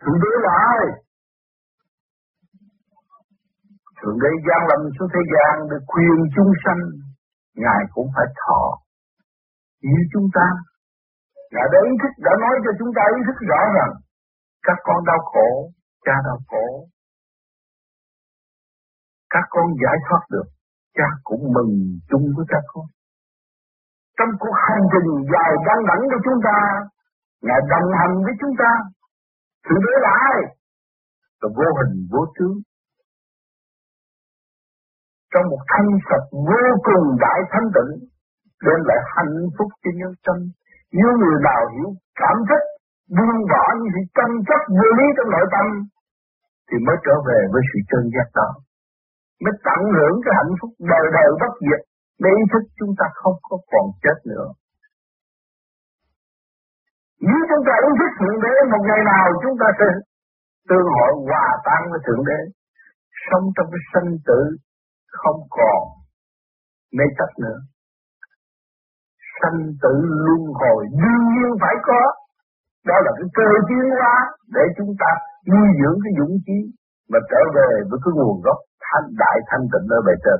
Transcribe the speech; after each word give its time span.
thượng 0.00 0.18
đế 0.22 0.32
là 0.44 0.52
ai? 0.74 0.84
Thượng 3.98 4.18
đế 4.22 4.32
gian 4.46 4.60
lâm 4.70 4.80
xuống 4.94 5.10
thế 5.14 5.22
gian 5.32 5.54
để 5.70 5.76
khuyên 5.90 6.16
chúng 6.36 6.52
sanh, 6.64 6.82
ngài 7.62 7.80
cũng 7.94 8.08
phải 8.14 8.26
thọ 8.40 8.64
như 9.82 10.00
chúng 10.12 10.28
ta. 10.36 10.46
Ngài 11.52 11.66
đã 11.72 11.78
ý 11.90 11.92
thức, 12.02 12.12
đã 12.26 12.32
nói 12.42 12.54
cho 12.64 12.70
chúng 12.78 12.92
ta 12.96 13.02
ý 13.16 13.20
thức 13.26 13.38
rõ 13.50 13.60
rằng 13.76 13.92
các 14.66 14.78
con 14.86 14.98
đau 15.10 15.20
khổ, 15.32 15.48
cha 16.04 16.14
đau 16.26 16.38
khổ, 16.48 16.66
các 19.34 19.44
con 19.50 19.66
giải 19.82 19.96
thoát 20.06 20.22
được, 20.30 20.48
cha 20.96 21.08
cũng 21.28 21.42
mừng 21.54 21.72
chung 22.10 22.26
với 22.36 22.46
các 22.52 22.64
con. 22.72 22.86
Trong 24.18 24.32
cuộc 24.40 24.56
hành 24.66 24.84
trình 24.92 25.10
dài 25.32 25.52
đăng 25.66 25.82
đẳng 25.88 26.02
của 26.10 26.20
chúng 26.26 26.40
ta, 26.46 26.58
ngài 27.46 27.60
đồng 27.72 27.88
hành 27.98 28.14
với 28.24 28.34
chúng 28.40 28.54
ta 28.62 28.70
thượng 29.64 29.82
đế 29.84 29.94
là 30.04 30.12
ai 30.30 30.38
là 31.40 31.48
vô 31.58 31.68
hình 31.78 31.94
vô 32.12 32.22
tướng. 32.36 32.56
Trong 35.32 35.46
một 35.52 35.62
thanh 35.72 35.90
sạch 36.08 36.26
vô 36.48 36.62
cùng 36.88 37.06
đại 37.24 37.40
thanh 37.52 37.68
tịnh 37.76 37.92
đem 38.66 38.80
lại 38.88 39.00
hạnh 39.14 39.36
phúc 39.56 39.68
cho 39.82 39.90
nhân 40.00 40.12
sinh 40.24 40.42
nếu 40.98 41.08
người 41.20 41.38
nào 41.48 41.62
hiểu 41.74 41.90
cảm 42.20 42.36
thức 42.48 42.62
buông 43.16 43.40
bỏ 43.52 43.64
những 43.78 43.92
sự 43.94 44.02
tranh 44.16 44.34
chấp 44.48 44.62
vô 44.78 44.88
lý 44.98 45.06
trong 45.16 45.30
nội 45.34 45.46
tâm 45.54 45.66
thì 46.68 46.76
mới 46.86 46.96
trở 47.04 47.14
về 47.28 47.38
với 47.52 47.62
sự 47.70 47.78
chân 47.90 48.02
giác 48.14 48.28
đó. 48.38 48.48
Mới 49.42 49.54
tận 49.66 49.80
hưởng 49.96 50.16
cái 50.24 50.32
hạnh 50.38 50.54
phúc 50.58 50.70
đời 50.92 51.06
đời 51.16 51.28
bất 51.40 51.52
diệt 51.66 51.82
để 52.22 52.30
ý 52.40 52.44
thức 52.52 52.64
chúng 52.78 52.92
ta 52.98 53.06
không 53.20 53.36
có 53.48 53.56
còn 53.72 53.86
chết 54.02 54.18
nữa 54.32 54.46
nếu 57.26 57.40
chúng 57.48 57.64
ta 57.66 57.74
ý 57.86 57.90
thức 57.98 58.10
thượng 58.18 58.38
đế, 58.44 58.54
một 58.72 58.82
ngày 58.88 59.00
nào 59.12 59.24
chúng 59.42 59.56
ta 59.60 59.68
sẽ 59.78 59.88
tương 60.68 60.88
hội 60.96 61.12
hòa 61.28 61.46
tan 61.66 61.80
với 61.90 62.00
thượng 62.06 62.24
đế. 62.28 62.40
Sống 63.26 63.44
trong 63.54 63.68
cái 63.72 63.82
sinh 63.92 64.10
tử 64.28 64.40
không 65.20 65.40
còn 65.56 65.80
mê 66.96 67.04
chấp 67.18 67.30
nữa. 67.44 67.58
Sanh 69.38 69.60
tử 69.82 69.94
luân 70.24 70.42
hồi 70.60 70.80
đương 71.00 71.24
nhiên 71.32 71.50
phải 71.62 71.74
có. 71.88 72.02
Đó 72.88 72.96
là 73.04 73.12
cái 73.18 73.28
cơ 73.38 73.48
tiến 73.68 73.86
hóa 74.00 74.16
để 74.56 74.64
chúng 74.78 74.92
ta 75.02 75.10
nuôi 75.52 75.68
dưỡng 75.78 75.98
cái 76.04 76.12
dũng 76.18 76.36
khí 76.44 76.58
mà 77.10 77.18
trở 77.30 77.42
về 77.56 77.70
với 77.88 77.98
cái 78.04 78.12
nguồn 78.16 78.36
gốc 78.44 78.58
thanh 78.86 79.08
đại 79.22 79.36
thanh 79.48 79.64
tịnh 79.72 79.86
ở 79.96 79.98
bề 80.06 80.14
trên. 80.24 80.38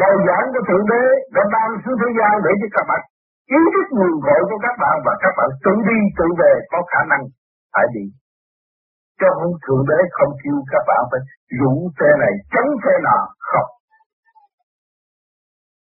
Lời 0.00 0.16
giảng 0.26 0.46
của 0.52 0.62
thượng 0.68 0.86
đế 0.92 1.02
đã 1.34 1.42
ban 1.54 1.68
xuống 1.82 1.98
thế 2.00 2.08
gian 2.18 2.32
để 2.44 2.52
cho 2.60 2.68
các 2.76 2.84
bạn 2.90 3.02
ý 3.58 3.60
thức 3.74 3.86
nguồn 3.96 4.14
cội 4.26 4.42
của 4.48 4.60
các 4.66 4.74
bạn 4.82 4.96
và 5.06 5.12
các 5.22 5.32
bạn 5.38 5.50
tự 5.64 5.74
đi 5.88 5.98
tự 6.18 6.26
về 6.40 6.52
có 6.72 6.78
khả 6.90 7.00
năng 7.12 7.22
phải 7.74 7.86
đi. 7.94 8.04
Cho 9.20 9.28
không 9.38 9.54
thượng 9.64 9.84
đế 9.90 9.98
không 10.16 10.32
kêu 10.42 10.58
các 10.72 10.82
bạn 10.88 11.02
phải 11.10 11.20
rủ 11.58 11.72
xe 11.98 12.10
này 12.22 12.32
chống 12.54 12.70
xe 12.84 12.94
nọ, 13.06 13.18
không. 13.50 13.70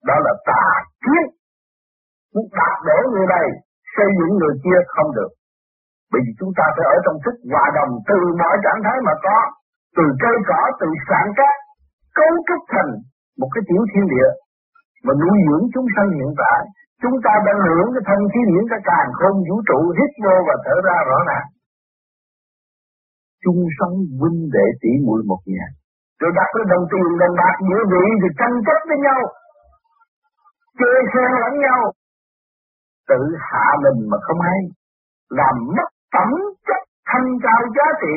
Đó 0.07 0.15
là 0.25 0.33
tà 0.49 0.65
kiến. 1.03 1.25
Muốn 2.33 2.45
đạp 2.59 2.77
đổ 2.87 2.97
người 3.11 3.27
này, 3.35 3.47
xây 3.95 4.09
dựng 4.17 4.33
người 4.39 4.55
kia 4.63 4.79
không 4.95 5.09
được. 5.17 5.31
Bởi 6.11 6.21
vì 6.25 6.31
chúng 6.39 6.53
ta 6.57 6.65
phải 6.75 6.85
ở 6.93 6.97
trong 7.05 7.17
thức 7.23 7.35
hòa 7.51 7.65
đồng 7.77 7.93
từ 8.09 8.17
mọi 8.41 8.55
trạng 8.63 8.81
thái 8.85 8.97
mà 9.07 9.13
có, 9.25 9.37
từ 9.97 10.05
cây 10.23 10.35
cỏ, 10.49 10.61
từ 10.79 10.87
sản 11.07 11.27
cát, 11.39 11.55
cấu 12.17 12.33
trúc 12.47 12.61
thành 12.73 12.91
một 13.39 13.49
cái 13.53 13.63
tiểu 13.69 13.81
thiên 13.91 14.05
địa 14.13 14.29
mà 15.05 15.13
nuôi 15.21 15.37
dưỡng 15.45 15.65
chúng 15.73 15.87
sanh 15.95 16.09
hiện 16.17 16.31
tại. 16.41 16.61
Chúng 17.03 17.15
ta 17.25 17.33
đang 17.47 17.59
hưởng 17.67 17.89
cái 17.95 18.03
thân 18.09 18.19
khí 18.31 18.41
điển 18.49 18.63
cái 18.71 18.81
càng 18.89 19.09
không 19.19 19.37
vũ 19.47 19.55
trụ 19.69 19.79
hít 19.97 20.11
vô 20.23 20.35
và 20.47 20.55
thở 20.65 20.75
ra 20.87 20.97
rõ 21.09 21.17
ràng. 21.29 21.47
Chung 23.43 23.61
sống 23.77 23.95
huynh 24.19 24.39
đệ 24.55 24.65
tỷ 24.81 24.91
muội 25.05 25.21
một 25.29 25.41
nhà. 25.53 25.65
Rồi 26.19 26.31
đặt 26.39 26.49
cái 26.55 26.65
đồng 26.71 26.85
tiền 26.91 27.07
đồng 27.21 27.35
bạc 27.41 27.55
giữa 27.67 27.81
vị 27.91 28.05
thì 28.21 28.29
tranh 28.39 28.57
chấp 28.67 28.79
với 28.89 28.99
nhau 29.07 29.21
chê 30.79 30.91
khen 31.11 31.31
lẫn 31.41 31.53
nhau. 31.65 31.81
Tự 33.09 33.21
hạ 33.47 33.65
mình 33.83 33.99
mà 34.11 34.17
không 34.25 34.39
hay 34.47 34.59
làm 35.29 35.55
mất 35.77 35.89
phẩm 36.13 36.29
chất 36.67 36.81
thanh 37.09 37.27
cao 37.45 37.61
giá 37.75 37.87
trị 38.01 38.13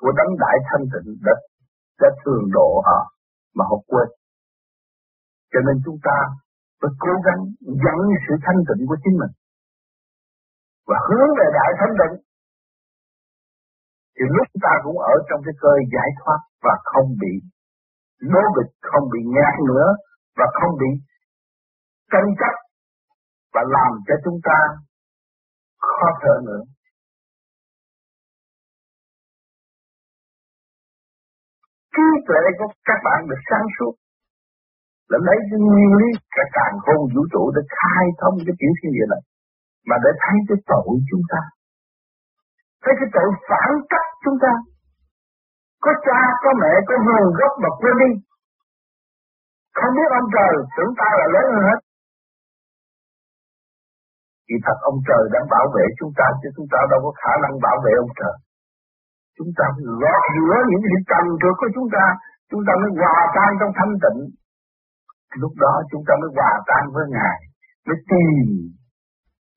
của 0.00 0.12
đấng 0.18 0.32
đại 0.42 0.56
thanh 0.68 0.84
tịnh 0.92 1.10
đã, 1.26 1.34
đã 2.00 2.08
thường 2.20 2.44
độ 2.56 2.82
họ 2.86 3.00
mà 3.56 3.64
họ 3.70 3.76
quên 3.90 4.08
cho 5.52 5.60
nên 5.66 5.76
chúng 5.84 5.98
ta 6.08 6.18
phải 6.80 6.90
cố 7.04 7.12
gắng 7.26 7.40
dẫn 7.84 7.98
sự 8.24 8.34
thanh 8.44 8.60
tịnh 8.68 8.82
của 8.88 8.98
chính 9.04 9.16
mình 9.20 9.32
và 10.88 10.98
hướng 11.08 11.30
về 11.38 11.46
đại 11.58 11.70
thanh 11.80 11.94
tịnh 12.00 12.14
thì 14.16 14.24
lúc 14.36 14.46
ta 14.64 14.72
cũng 14.84 14.98
ở 15.12 15.14
trong 15.28 15.40
cái 15.46 15.54
cơ 15.62 15.72
giải 15.94 16.10
thoát 16.18 16.40
và 16.64 16.74
không 16.92 17.08
bị 17.22 17.34
nô 18.32 18.42
bịch, 18.56 18.72
không 18.90 19.04
bị 19.12 19.20
nhát 19.34 19.54
nữa 19.68 19.88
và 20.38 20.46
không 20.58 20.72
bị 20.80 20.90
tranh 22.12 22.30
chấp 22.40 22.54
và 23.54 23.62
làm 23.76 23.92
cho 24.06 24.14
chúng 24.24 24.38
ta 24.48 24.58
khó 25.78 26.08
thở 26.22 26.34
nữa. 26.46 26.62
Trí 31.94 32.06
tuệ 32.26 32.42
của 32.58 32.68
các 32.88 32.98
bạn 33.06 33.20
được 33.30 33.42
sáng 33.50 33.68
suốt. 33.76 33.94
Là 35.10 35.18
lấy 35.26 35.38
cái 35.48 35.58
nguyên 35.66 35.92
lý 36.00 36.08
cả 36.36 36.44
càng 36.56 36.76
không 36.84 37.02
vũ 37.12 37.22
trụ 37.32 37.42
để 37.54 37.62
khai 37.76 38.04
thông 38.20 38.36
cái 38.46 38.54
tiểu 38.60 38.72
thiên 38.78 38.90
địa 38.96 39.06
này, 39.12 39.22
mà 39.88 39.96
để 40.04 40.10
thấy 40.22 40.36
cái 40.48 40.58
tội 40.70 40.90
chúng 41.10 41.24
ta. 41.32 41.42
Thấy 42.82 42.94
cái 43.00 43.08
tội 43.14 43.28
phản 43.48 43.70
cách 43.92 44.08
chúng 44.24 44.38
ta. 44.44 44.52
Có 45.84 45.92
cha, 46.06 46.20
có 46.42 46.50
mẹ, 46.62 46.72
có 46.88 46.94
nguồn 47.04 47.28
gốc 47.38 47.52
mà 47.62 47.70
quên 47.80 47.94
đi. 48.02 48.10
Không 49.78 49.92
biết 49.96 50.08
ông 50.20 50.28
trời 50.34 50.52
tưởng 50.76 50.92
ta 51.00 51.08
là 51.20 51.26
lớn 51.34 51.46
hơn 51.52 51.62
hết. 51.70 51.80
Thì 54.46 54.54
thật 54.66 54.78
ông 54.90 54.98
trời 55.08 55.22
đang 55.34 55.46
bảo 55.54 55.66
vệ 55.74 55.84
chúng 55.98 56.12
ta 56.18 56.26
chứ 56.40 56.48
chúng 56.56 56.68
ta 56.72 56.80
đâu 56.90 57.00
có 57.04 57.10
khả 57.22 57.32
năng 57.42 57.54
bảo 57.66 57.76
vệ 57.84 57.92
ông 58.04 58.12
trời. 58.20 58.36
Chúng 59.40 59.52
ta 59.58 59.66
gọt 60.02 60.22
rửa 60.36 60.56
những 60.70 60.84
sự 60.90 60.98
trần 61.10 61.24
trượt 61.40 61.54
của 61.60 61.70
chúng 61.76 61.88
ta, 61.94 62.04
chúng 62.50 62.62
ta 62.66 62.72
mới 62.80 62.90
hòa 63.00 63.18
tan 63.36 63.50
trong 63.60 63.72
thanh 63.78 63.94
tịnh. 64.02 64.20
Lúc 65.42 65.52
đó 65.64 65.72
chúng 65.90 66.04
ta 66.06 66.12
mới 66.20 66.30
hòa 66.36 66.52
tan 66.68 66.82
với 66.94 67.04
Ngài, 67.14 67.38
mới 67.86 67.98
tìm 68.10 68.36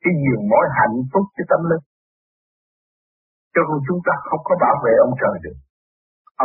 cái 0.04 0.14
nhiều 0.24 0.40
mối 0.52 0.66
hạnh 0.78 0.98
phúc 1.12 1.26
cho 1.36 1.44
tâm 1.52 1.62
linh. 1.70 1.86
Cho 3.54 3.62
không 3.68 3.82
chúng 3.88 4.02
ta 4.08 4.14
không 4.28 4.44
có 4.48 4.54
bảo 4.64 4.76
vệ 4.84 4.94
ông 5.06 5.14
trời 5.22 5.36
được. 5.46 5.58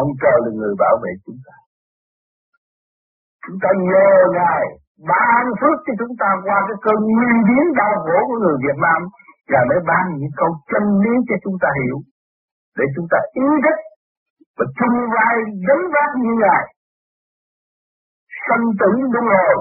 Ông 0.01 0.11
trời 0.23 0.37
là 0.45 0.51
người 0.59 0.75
bảo 0.83 0.97
vệ 1.03 1.13
chúng 1.25 1.41
ta. 1.47 1.55
Chúng 3.45 3.59
ta 3.63 3.71
nhờ 3.89 4.09
Ngài 4.37 4.65
ban 5.11 5.43
phước 5.61 5.77
cho 5.87 5.93
chúng 6.01 6.15
ta 6.23 6.31
qua 6.45 6.59
cái 6.69 6.79
cơn 6.85 6.99
nguyên 7.15 7.37
biến 7.49 7.67
đau 7.81 7.95
khổ 8.05 8.19
của 8.29 8.39
người 8.43 8.57
Việt 8.65 8.79
Nam 8.87 9.01
và 9.51 9.61
mới 9.69 9.81
ban 9.91 10.05
những 10.21 10.35
câu 10.41 10.51
chân 10.71 10.85
lý 11.03 11.15
cho 11.29 11.37
chúng 11.45 11.59
ta 11.63 11.71
hiểu 11.81 11.99
để 12.77 12.85
chúng 12.95 13.07
ta 13.13 13.19
ý 13.45 13.49
thức 13.65 13.79
và 14.57 14.65
chung 14.79 14.97
vai 15.15 15.35
gánh 15.67 15.85
vác 15.95 16.11
như 16.23 16.33
ngài. 16.43 16.65
Sanh 18.45 18.67
tử 18.81 18.91
luân 19.13 19.27
hồi 19.35 19.57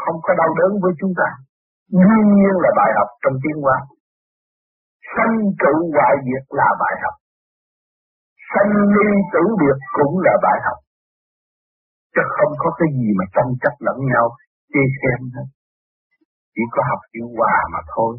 không 0.00 0.18
có 0.24 0.32
đau 0.40 0.50
đớn 0.58 0.72
với 0.82 0.92
chúng 1.00 1.14
ta. 1.20 1.28
Đương 2.00 2.24
nhiên 2.34 2.54
là 2.64 2.70
bài 2.78 2.90
học 2.98 3.08
trong 3.22 3.36
tiến 3.42 3.56
hóa. 3.64 3.78
Sanh 5.14 5.34
trụ 5.60 5.74
hoại 5.94 6.14
diệt 6.26 6.44
là 6.58 6.68
bài 6.82 6.94
học. 7.02 7.14
Sanh 8.50 8.72
ly 8.94 9.08
tử 9.32 9.42
biệt 9.60 9.78
cũng 9.96 10.14
là 10.26 10.34
bài 10.46 10.58
học. 10.66 10.78
Chứ 12.14 12.22
không 12.36 12.52
có 12.62 12.68
cái 12.78 12.88
gì 12.98 13.08
mà 13.18 13.24
tranh 13.34 13.52
chấp 13.62 13.74
lẫn 13.86 13.98
nhau, 14.12 14.24
chê 14.72 14.82
xem 15.00 15.20
hết 15.34 15.48
chỉ 16.56 16.62
có 16.74 16.80
học 16.90 17.00
chữ 17.12 17.22
hòa 17.36 17.56
mà 17.72 17.80
thôi. 17.94 18.12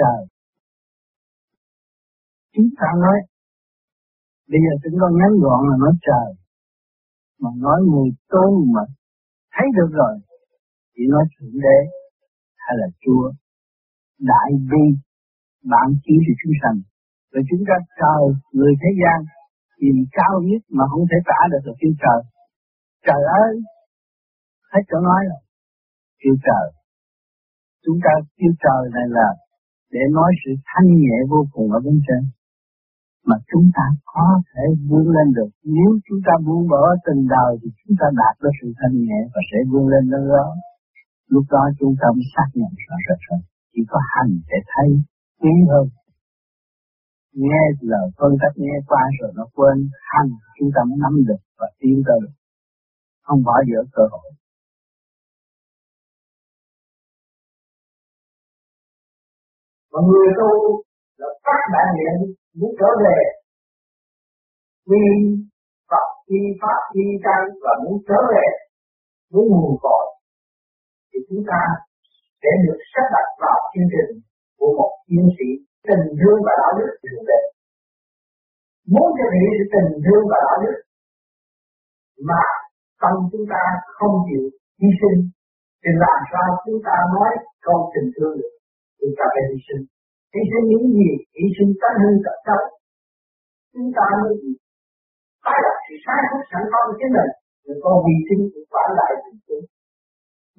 Trời. 0.00 0.20
Chúng 2.54 2.70
ta 2.78 2.88
nói, 3.04 3.18
bây 4.50 4.60
giờ 4.64 4.72
chúng 4.82 4.96
con 5.00 5.12
ngắn 5.18 5.32
gọn 5.42 5.60
là 5.70 5.76
nói 5.84 5.94
trời, 6.08 6.28
mà 7.42 7.50
nói 7.64 7.78
người 7.90 8.10
tôn 8.32 8.50
mà 8.74 8.82
thấy 9.54 9.66
được 9.76 9.90
rồi, 10.00 10.14
chỉ 10.94 11.02
nói 11.14 11.24
thượng 11.32 11.56
đế 11.64 11.78
hay 12.64 12.74
là 12.80 12.88
chúa. 13.02 13.32
Đại 14.32 14.50
bi 14.70 14.84
bạn 15.72 15.88
chỉ 16.04 16.14
thì 16.24 16.32
chúng 16.40 16.54
sanh. 16.62 16.78
Rồi 17.32 17.42
chúng 17.50 17.62
ta 17.68 17.76
trời, 18.00 18.24
người 18.56 18.72
thế 18.82 18.90
gian 19.00 19.18
tìm 19.80 19.96
cao 20.18 20.34
nhất 20.48 20.62
mà 20.76 20.84
không 20.90 21.04
thể 21.10 21.18
tả 21.30 21.40
được 21.52 21.62
là 21.68 21.74
kêu 21.80 21.92
trời. 22.04 22.20
Trời 23.06 23.22
ơi, 23.44 23.52
hết 24.72 24.82
chỗ 24.88 24.98
nói 25.08 25.20
rồi. 25.30 25.42
Kêu 26.22 26.34
trời. 26.46 26.66
Chúng 27.84 27.98
ta 28.04 28.12
kêu 28.38 28.52
trời 28.64 28.82
này 28.96 29.06
là 29.18 29.28
để 29.92 30.00
nói 30.16 30.30
sự 30.42 30.50
thanh 30.68 30.88
nhẹ 31.02 31.16
vô 31.30 31.40
cùng 31.52 31.72
ở 31.72 31.80
bên 31.84 32.00
trên 32.06 32.22
mà 33.28 33.36
chúng 33.50 33.66
ta 33.76 33.86
có 34.14 34.26
thể 34.50 34.64
vươn 34.88 35.06
lên 35.16 35.28
được. 35.36 35.50
Nếu 35.76 35.90
chúng 36.06 36.20
ta 36.26 36.32
buông 36.46 36.68
bỏ 36.72 36.82
tình 37.06 37.22
đời 37.34 37.52
thì 37.60 37.68
chúng 37.80 37.96
ta 38.00 38.06
đạt 38.20 38.34
được 38.42 38.54
sự 38.60 38.68
thanh 38.78 38.94
nhẹ 39.06 39.20
và 39.32 39.40
sẽ 39.50 39.58
vươn 39.70 39.84
lên 39.92 40.04
nơi 40.12 40.24
đó. 40.34 40.46
Lúc 41.34 41.44
đó 41.50 41.62
chúng 41.78 41.94
ta 42.00 42.06
mới 42.16 42.26
xác 42.34 42.48
nhận 42.58 42.72
rõ 42.84 42.96
rệt 43.06 43.20
hơn. 43.28 43.40
Chỉ 43.72 43.82
có 43.88 43.98
hành 44.12 44.32
để 44.50 44.58
thấy 44.72 44.88
quý 45.40 45.54
hơn. 45.70 45.86
Nghe 47.42 47.62
lời 47.80 48.06
phân 48.18 48.32
cách 48.42 48.54
nghe 48.56 48.76
qua 48.86 49.02
rồi 49.20 49.32
nó 49.36 49.44
quên 49.54 49.76
hành 50.12 50.30
chúng 50.58 50.70
ta 50.74 50.80
mới 50.88 50.98
nắm 51.04 51.14
được 51.28 51.42
và 51.58 51.66
tiến 51.80 52.02
tới. 52.06 52.20
Không 53.22 53.42
bỏ 53.46 53.54
dở 53.70 53.80
cơ 53.92 54.02
hội. 54.12 54.30
Mà 59.92 59.98
người 60.08 60.28
tu 60.38 60.52
là 61.20 61.28
các 61.46 61.60
đại 61.74 61.86
niệm 61.96 62.14
muốn 62.58 62.72
trở 62.80 62.90
về. 63.04 63.18
Quy 64.88 65.04
Phật 65.90 66.06
quy 66.26 66.40
Pháp 66.60 66.80
quy 66.92 67.06
căn 67.24 67.40
và 67.64 67.72
muốn 67.84 67.96
trở 68.08 68.18
về 68.32 68.46
muốn 69.32 69.44
nguồn 69.50 69.76
cội. 69.84 70.04
Thì 71.10 71.18
chúng 71.28 71.42
ta 71.50 71.60
sẽ 72.42 72.50
được 72.64 72.78
sắp 72.92 73.06
đặt 73.14 73.26
vào 73.42 73.58
chương 73.72 73.90
trình 73.92 74.10
của 74.58 74.70
một 74.78 74.92
chiến 75.08 75.24
sĩ 75.36 75.48
tình 75.88 76.04
thương 76.20 76.38
và 76.46 76.52
đạo 76.60 76.72
đức 76.78 76.90
thượng 77.02 77.22
về. 77.28 77.40
Muốn 78.92 79.08
cho 79.16 79.26
hiện 79.34 79.50
sự 79.56 79.64
tình 79.74 79.90
thương 80.04 80.24
và 80.30 80.38
đạo 80.46 80.56
đức 80.64 80.76
mà 82.28 82.42
tâm 83.02 83.14
chúng 83.32 83.46
ta 83.52 83.62
không 83.98 84.14
chịu 84.26 84.44
hy 84.80 84.88
sinh, 85.00 85.18
thì 85.82 85.90
làm 86.04 86.18
sao 86.32 86.46
chúng 86.64 86.80
ta 86.86 86.94
nói 87.14 87.30
câu 87.66 87.78
tình 87.94 88.08
thương 88.14 88.34
được? 88.38 88.52
Chúng 89.00 89.14
ta 89.18 89.24
phải 89.32 89.44
hy 89.50 89.58
sinh. 89.66 89.82
Hy 90.34 90.42
sinh 90.50 90.64
những 90.70 90.86
gì? 90.96 91.10
Hy 91.36 91.46
sinh 91.56 91.70
tánh 91.80 91.96
hư 92.02 92.10
tật 92.24 92.36
xấu 92.46 92.62
chúng 93.72 93.90
ta 93.96 94.06
mới 94.20 94.34
tái 95.44 95.58
lập 95.64 95.76
sự 95.84 95.94
sai 96.04 96.18
suốt 96.28 96.42
sẵn 96.50 96.62
có 96.72 96.78
của 96.86 96.96
chính 96.98 97.12
mình. 97.16 97.32
Rồi 97.64 97.76
con 97.82 97.94
hy 98.06 98.16
sinh 98.26 98.42
cũng 98.52 98.66
phản 98.72 98.88
lại 98.98 99.12
tình 99.24 99.40
chúng 99.46 99.64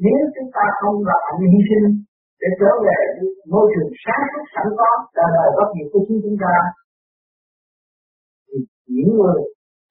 nếu 0.06 0.22
chúng 0.36 0.50
ta 0.56 0.64
không 0.80 0.98
làm 1.10 1.32
hy 1.54 1.62
sinh, 1.70 1.88
để 2.42 2.50
trở 2.60 2.72
về 2.86 3.00
môi 3.52 3.66
trường 3.72 3.92
sáng 4.04 4.24
suốt 4.32 4.46
sẵn 4.54 4.68
có 4.80 4.90
là 5.18 5.26
đời 5.36 5.50
bất 5.58 5.68
diệt 5.76 5.88
của 5.92 6.02
chính 6.08 6.20
chúng 6.24 6.38
ta. 6.44 6.54
Thì 8.48 8.58
những 8.96 9.12
người 9.18 9.40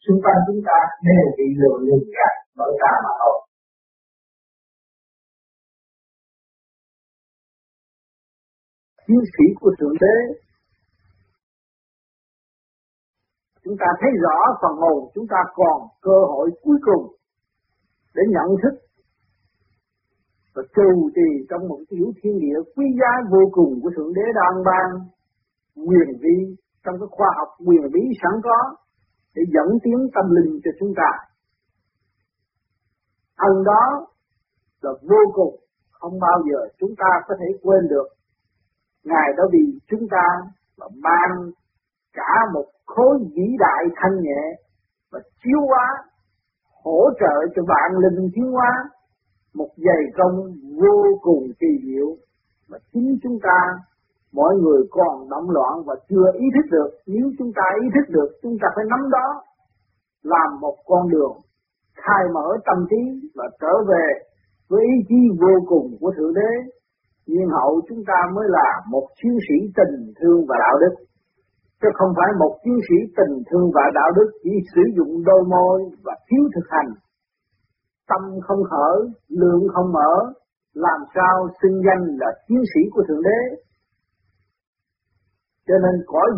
xung 0.05 0.19
quanh 0.23 0.41
chúng 0.47 0.61
ta 0.69 0.79
đều 1.09 1.27
bị 1.37 1.47
lừa 1.61 1.77
lừa 1.87 2.01
gạt 2.17 2.35
bởi 2.59 2.73
ta 2.83 2.93
mà 3.05 3.13
thôi 3.21 3.37
chiến 9.11 9.25
sĩ 9.35 9.45
của 9.61 9.71
Thượng 9.79 9.97
Đế. 10.01 10.17
Chúng 13.65 13.77
ta 13.81 13.87
thấy 14.01 14.11
rõ 14.25 14.37
phần 14.63 14.75
hồn 14.83 15.11
chúng 15.15 15.27
ta 15.31 15.41
còn 15.55 15.79
cơ 16.03 16.19
hội 16.33 16.51
cuối 16.63 16.79
cùng 16.83 17.05
để 18.15 18.23
nhận 18.29 18.49
thức 18.63 18.75
và 20.55 20.63
trù 20.75 21.11
trì 21.15 21.47
trong 21.51 21.69
một 21.69 21.81
tiểu 21.89 22.07
thiên 22.23 22.39
địa 22.41 22.59
quý 22.77 22.85
giá 23.01 23.13
vô 23.31 23.43
cùng 23.53 23.81
của 23.83 23.91
Thượng 23.97 24.15
Đế 24.15 24.23
đang 24.35 24.65
ban 24.65 24.89
quyền 25.89 26.09
vi 26.23 26.57
trong 26.85 26.95
cái 27.01 27.09
khoa 27.11 27.29
học 27.39 27.49
quyền 27.67 27.83
bí 27.93 28.01
sẵn 28.23 28.41
có 28.43 28.59
để 29.35 29.43
dẫn 29.55 29.79
tiến 29.85 29.99
tâm 30.15 30.25
linh 30.37 30.61
cho 30.65 30.71
chúng 30.81 30.93
ta. 30.97 31.11
Ân 33.37 33.65
đó 33.65 34.07
là 34.83 34.91
vô 35.03 35.23
cùng, 35.35 35.57
không 35.91 36.21
bao 36.21 36.43
giờ 36.51 36.59
chúng 36.79 36.95
ta 36.99 37.11
có 37.29 37.35
thể 37.41 37.47
quên 37.63 37.89
được 37.89 38.09
Ngài 39.05 39.29
đã 39.37 39.45
vì 39.53 39.79
chúng 39.91 40.09
ta 40.11 40.27
mà 40.79 40.87
mang 41.03 41.51
cả 42.13 42.33
một 42.55 42.65
khối 42.87 43.19
vĩ 43.35 43.47
đại 43.59 43.85
thanh 43.97 44.21
nhẹ 44.21 44.43
và 45.13 45.21
chiếu 45.43 45.61
hóa, 45.69 45.87
hỗ 46.85 47.11
trợ 47.21 47.35
cho 47.57 47.63
bạn 47.69 47.91
linh 47.99 48.31
tiến 48.35 48.53
hóa, 48.53 48.71
một 49.55 49.69
dày 49.77 50.03
công 50.19 50.37
vô 50.81 51.19
cùng 51.21 51.43
kỳ 51.61 51.67
diệu. 51.87 52.07
Mà 52.69 52.79
chính 52.93 53.19
chúng 53.23 53.39
ta, 53.43 53.59
mọi 54.33 54.55
người 54.55 54.83
còn 54.91 55.29
động 55.29 55.51
loạn 55.51 55.73
và 55.87 55.95
chưa 56.09 56.33
ý 56.35 56.47
thức 56.55 56.67
được. 56.71 56.91
Nếu 57.07 57.27
chúng 57.39 57.53
ta 57.57 57.63
ý 57.83 57.89
thức 57.95 58.13
được, 58.13 58.29
chúng 58.43 58.57
ta 58.63 58.69
phải 58.77 58.85
nắm 58.91 59.11
đó, 59.11 59.43
làm 60.23 60.61
một 60.61 60.77
con 60.87 61.09
đường, 61.09 61.37
khai 61.95 62.25
mở 62.35 62.49
tâm 62.67 62.87
trí 62.91 63.29
và 63.35 63.45
trở 63.61 63.73
về 63.89 64.07
với 64.69 64.81
ý 64.81 65.05
chí 65.09 65.21
vô 65.41 65.55
cùng 65.67 65.97
của 66.01 66.13
thượng 66.17 66.35
đế 66.35 66.51
nhiên 67.27 67.49
hậu 67.57 67.81
chúng 67.89 68.03
ta 68.07 68.19
mới 68.35 68.47
là 68.49 68.69
một 68.91 69.07
chiến 69.19 69.35
sĩ 69.47 69.57
tình 69.79 70.13
thương 70.19 70.41
và 70.49 70.57
đạo 70.65 70.77
đức. 70.83 70.95
Chứ 71.83 71.89
không 71.95 72.13
phải 72.17 72.31
một 72.39 72.53
chiến 72.65 72.79
sĩ 72.89 72.99
tình 73.17 73.35
thương 73.49 73.71
và 73.75 73.83
đạo 73.95 74.11
đức 74.17 74.29
chỉ 74.43 74.51
sử 74.75 74.83
dụng 74.97 75.13
đôi 75.25 75.43
môi 75.45 75.79
và 76.05 76.15
thiếu 76.27 76.45
thực 76.55 76.67
hành. 76.71 76.91
Tâm 78.09 78.23
không 78.47 78.63
hở, 78.71 78.91
lượng 79.29 79.63
không 79.75 79.93
mở 79.93 80.13
làm 80.75 81.01
sao 81.15 81.49
xưng 81.63 81.83
danh 81.87 82.05
là 82.21 82.31
chiến 82.49 82.63
sĩ 82.75 82.81
của 82.93 83.03
thượng 83.09 83.23
đế? 83.23 83.41
Cho 85.69 85.75
nên 85.85 85.95
cõi 86.07 86.31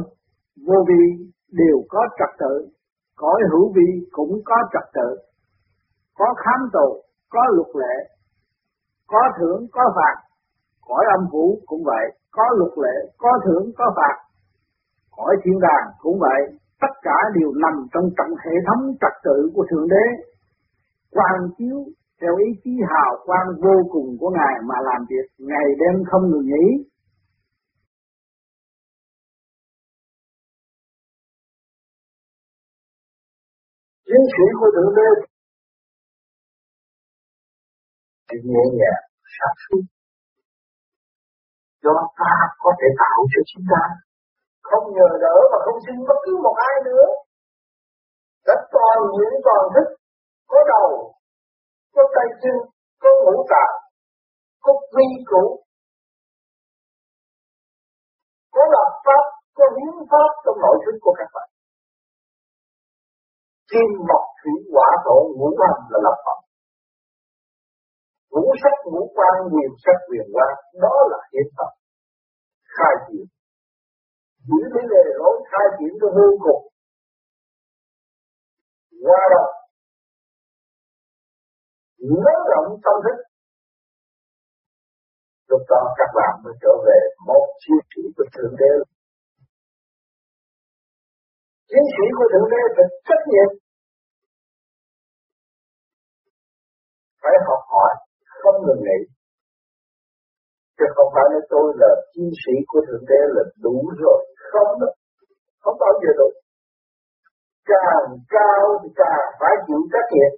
vô 0.66 0.78
vi 0.88 1.24
đều 1.52 1.76
có 1.88 2.00
trật 2.18 2.30
tự 2.38 2.68
cõi 3.16 3.40
hữu 3.52 3.72
vi 3.76 3.88
cũng 4.10 4.32
có 4.44 4.56
trật 4.72 4.86
tự. 4.94 5.08
Có 6.14 6.34
khám 6.36 6.60
tù 6.72 7.02
có 7.30 7.42
luật 7.56 7.68
lệ 7.74 7.94
có 9.06 9.22
thưởng 9.38 9.66
có 9.72 9.82
phạt 9.96 10.16
cõi 10.88 11.04
âm 11.16 11.22
phủ 11.32 11.44
cũng 11.66 11.82
vậy, 11.84 12.04
có 12.30 12.44
luật 12.58 12.72
lệ, 12.84 12.96
có 13.18 13.30
thưởng, 13.44 13.72
có 13.78 13.84
phạt. 13.96 14.16
Cõi 15.16 15.36
thiên 15.44 15.58
đàng 15.60 15.86
cũng 15.98 16.18
vậy, 16.20 16.40
tất 16.80 16.92
cả 17.02 17.18
đều 17.34 17.50
nằm 17.62 17.74
trong 17.92 18.06
trọng 18.16 18.32
hệ 18.44 18.54
thống 18.66 18.82
trật 19.00 19.14
tự 19.24 19.50
của 19.54 19.64
Thượng 19.70 19.88
Đế. 19.88 20.04
Quang 21.10 21.40
chiếu 21.58 21.78
theo 22.20 22.36
ý 22.36 22.48
chí 22.64 22.70
hào 22.90 23.12
quang 23.26 23.48
vô 23.64 23.76
cùng 23.92 24.16
của 24.20 24.30
Ngài 24.30 24.54
mà 24.68 24.74
làm 24.88 25.00
việc 25.10 25.26
ngày 25.38 25.66
đêm 25.80 26.04
không 26.10 26.22
ngừng 26.30 26.46
nghỉ. 26.46 26.66
Chiến 34.06 34.22
sĩ 34.34 34.44
của 34.60 34.70
Thượng 34.74 34.94
Đế 34.96 35.32
nhẹ 38.44 38.64
nhàng, 38.78 39.02
sáng 39.38 39.56
suốt 39.64 39.82
do 41.82 41.94
ta 42.20 42.34
có 42.62 42.70
thể 42.78 42.88
tạo 43.02 43.18
cho 43.32 43.40
chúng 43.50 43.64
ta. 43.72 43.82
Không 44.68 44.84
nhờ 44.96 45.08
đỡ 45.24 45.36
và 45.50 45.58
không 45.64 45.78
xin 45.84 45.96
bất 46.08 46.18
cứ 46.24 46.32
một 46.44 46.56
ai 46.70 46.76
nữa. 46.88 47.06
Đã 48.46 48.54
toàn 48.72 48.96
nguyện 49.12 49.34
toàn 49.46 49.62
thức, 49.74 49.88
có 50.50 50.58
đầu, 50.72 51.14
có 51.94 52.02
tay 52.14 52.28
chân, 52.42 52.56
có 53.02 53.08
ngũ 53.22 53.36
tạng, 53.52 53.76
có 54.64 54.72
vi 54.94 55.08
củ. 55.30 55.44
Có 58.54 58.62
lập 58.74 58.90
pháp, 59.04 59.24
có 59.56 59.64
hiến 59.76 59.94
pháp 60.10 60.30
trong 60.44 60.58
nội 60.64 60.76
thức 60.84 60.96
của 61.00 61.14
các 61.18 61.28
bạn. 61.34 61.48
Kim 63.70 63.88
mộc 64.08 64.24
thủy 64.40 64.54
quả 64.72 64.88
thổ 65.04 65.18
ngũ 65.36 65.48
hành 65.60 65.80
là 65.90 65.98
lập 66.06 66.16
pháp. 66.24 66.38
Ngũ 68.30 68.44
sắc, 68.62 68.76
ngũ 68.92 69.02
quan 69.16 69.34
quyền 69.52 69.70
sắc 69.84 69.96
quyền 70.08 70.26
quan 70.34 70.54
đó 70.82 70.94
là 71.10 71.18
hiện 71.32 71.48
tập 71.58 71.81
khai 72.76 72.94
triển. 73.06 73.24
Giữ 74.48 74.60
cái 74.74 74.84
lề 74.92 75.04
lối 75.20 75.36
khai 75.50 75.66
triển 75.78 75.92
cho 76.00 76.08
vô 76.16 76.28
cùng 76.44 76.62
qua 79.06 79.22
đó 79.34 79.44
nới 82.24 82.38
rộng 82.50 82.68
tâm 82.84 82.96
thức. 83.04 83.16
Lúc 85.48 85.62
đó 85.68 85.82
các 85.98 86.10
bạn 86.16 86.32
mới 86.44 86.54
trở 86.62 86.72
về 86.86 86.98
một 87.26 87.46
chiến 87.60 87.78
sĩ 87.90 88.02
của 88.16 88.24
thượng 88.34 88.54
đế. 88.60 88.72
Chiến 91.68 91.84
sĩ 91.94 92.04
của 92.16 92.26
thượng 92.32 92.48
đế 92.52 92.60
phải 92.76 92.86
trách 93.06 93.22
nhiệm. 93.30 93.50
Phải 97.22 97.32
học 97.46 97.62
hỏi, 97.72 97.92
không 98.42 98.56
ngừng 98.66 98.82
nghỉ 98.84 98.98
chứ 100.78 100.84
không 100.94 101.08
phải 101.14 101.26
nói 101.32 101.42
tôi 101.52 101.66
là 101.80 101.90
chiến 102.12 102.30
sĩ 102.40 102.54
của 102.70 102.80
thượng 102.86 103.04
đế 103.10 103.20
là 103.36 103.42
đủ 103.64 103.76
rồi. 104.02 104.20
Không 104.52 104.70
đó. 104.80 104.90
không 105.62 105.76
bao 105.80 105.92
giờ 106.02 106.10
đủ. 106.18 106.28
Càng 107.72 108.08
cao 108.36 108.62
thì 108.82 108.88
càng 108.96 109.26
phải 109.40 109.54
chịu 109.66 109.80
trách 109.92 110.08
nhiệm. 110.14 110.32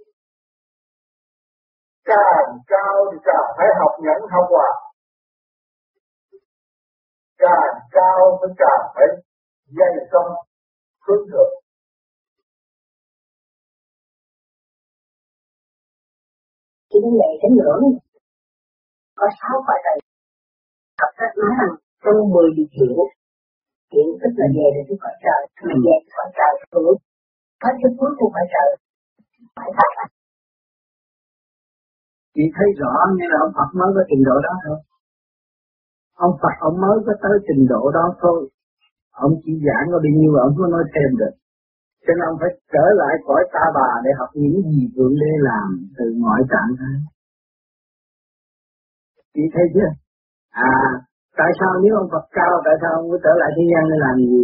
Càng 2.05 2.49
cao 2.73 2.97
thì 3.11 3.19
càng 3.29 3.49
phải 3.57 3.69
học 3.81 3.93
nhẫn 4.05 4.21
học 4.35 4.47
hòa. 4.51 4.71
Càng 7.39 7.75
cao 7.91 8.21
thì 8.41 8.49
càng 8.63 8.83
phải 8.95 9.07
dày 9.79 9.95
công 10.13 10.31
hướng 11.07 11.25
thượng. 11.31 11.53
Chính 16.91 17.09
lệ 17.21 17.31
chánh 17.43 17.55
ngưỡng 17.57 17.99
có 19.15 19.27
sáu 19.41 19.63
quả 19.67 19.77
trời 19.85 20.14
học 21.01 21.13
cách 21.19 21.35
nói 21.41 21.53
rằng 21.61 21.75
trong 22.03 22.19
10 22.35 22.57
điều 22.57 22.69
kiện. 22.77 22.97
Chuyện 23.91 24.07
tức 24.21 24.33
là 24.41 24.47
về 24.57 24.67
được 24.75 24.85
cái 24.89 24.99
cõi 25.03 25.15
trời 25.25 25.41
mà 25.69 25.75
về 25.87 25.95
cái 26.05 26.13
cõi 26.17 26.29
trời 26.39 26.53
được 26.73 26.97
có 27.63 27.69
cái 27.83 27.91
cuối 27.99 28.13
cùng 28.19 28.33
cõi 28.37 28.47
trời. 28.55 28.69
Phải 29.57 29.71
thật 29.79 29.91
à? 30.05 30.07
chị 32.35 32.45
thấy 32.57 32.69
rõ 32.81 32.95
như 33.17 33.27
là 33.33 33.39
ông 33.47 33.53
Phật 33.57 33.71
mới 33.79 33.91
có 33.97 34.03
trình 34.11 34.23
độ 34.29 34.37
đó 34.47 34.55
thôi. 34.65 34.79
Ông 36.27 36.35
Phật 36.41 36.55
ông 36.69 36.77
mới 36.85 36.97
có 37.07 37.13
tới 37.23 37.37
trình 37.47 37.63
độ 37.73 37.83
đó 37.99 38.07
thôi. 38.23 38.39
Ông 39.25 39.33
chỉ 39.43 39.53
giảng 39.67 39.87
có 39.93 39.99
bao 40.05 40.13
nhiêu 40.19 40.33
ông 40.47 40.55
có 40.59 40.65
nói 40.75 40.85
thêm 40.95 41.11
được. 41.21 41.35
Cho 42.05 42.13
nên 42.15 42.25
ông 42.31 42.39
phải 42.41 42.51
trở 42.73 42.87
lại 43.01 43.15
cõi 43.27 43.43
ta 43.55 43.65
bà 43.77 43.91
để 44.05 44.11
học 44.19 44.31
những 44.43 44.57
gì 44.71 44.81
Thượng 44.95 45.15
Đế 45.21 45.33
làm 45.49 45.67
từ 45.99 46.05
mọi 46.25 46.41
trạng 46.53 46.73
thái. 46.79 46.97
Chị 49.35 49.43
thấy 49.55 49.65
chưa? 49.75 49.91
À, 50.55 50.75
tại 51.39 51.51
sao 51.59 51.71
nếu 51.83 51.93
ông 52.03 52.09
Phật 52.13 52.25
cao, 52.39 52.53
tại 52.67 52.77
sao 52.81 52.91
ông 52.99 53.07
mới 53.11 53.19
trở 53.25 53.33
lại 53.41 53.51
thế 53.57 53.65
gian 53.71 53.83
để 53.91 53.97
làm 54.05 54.17
gì? 54.33 54.43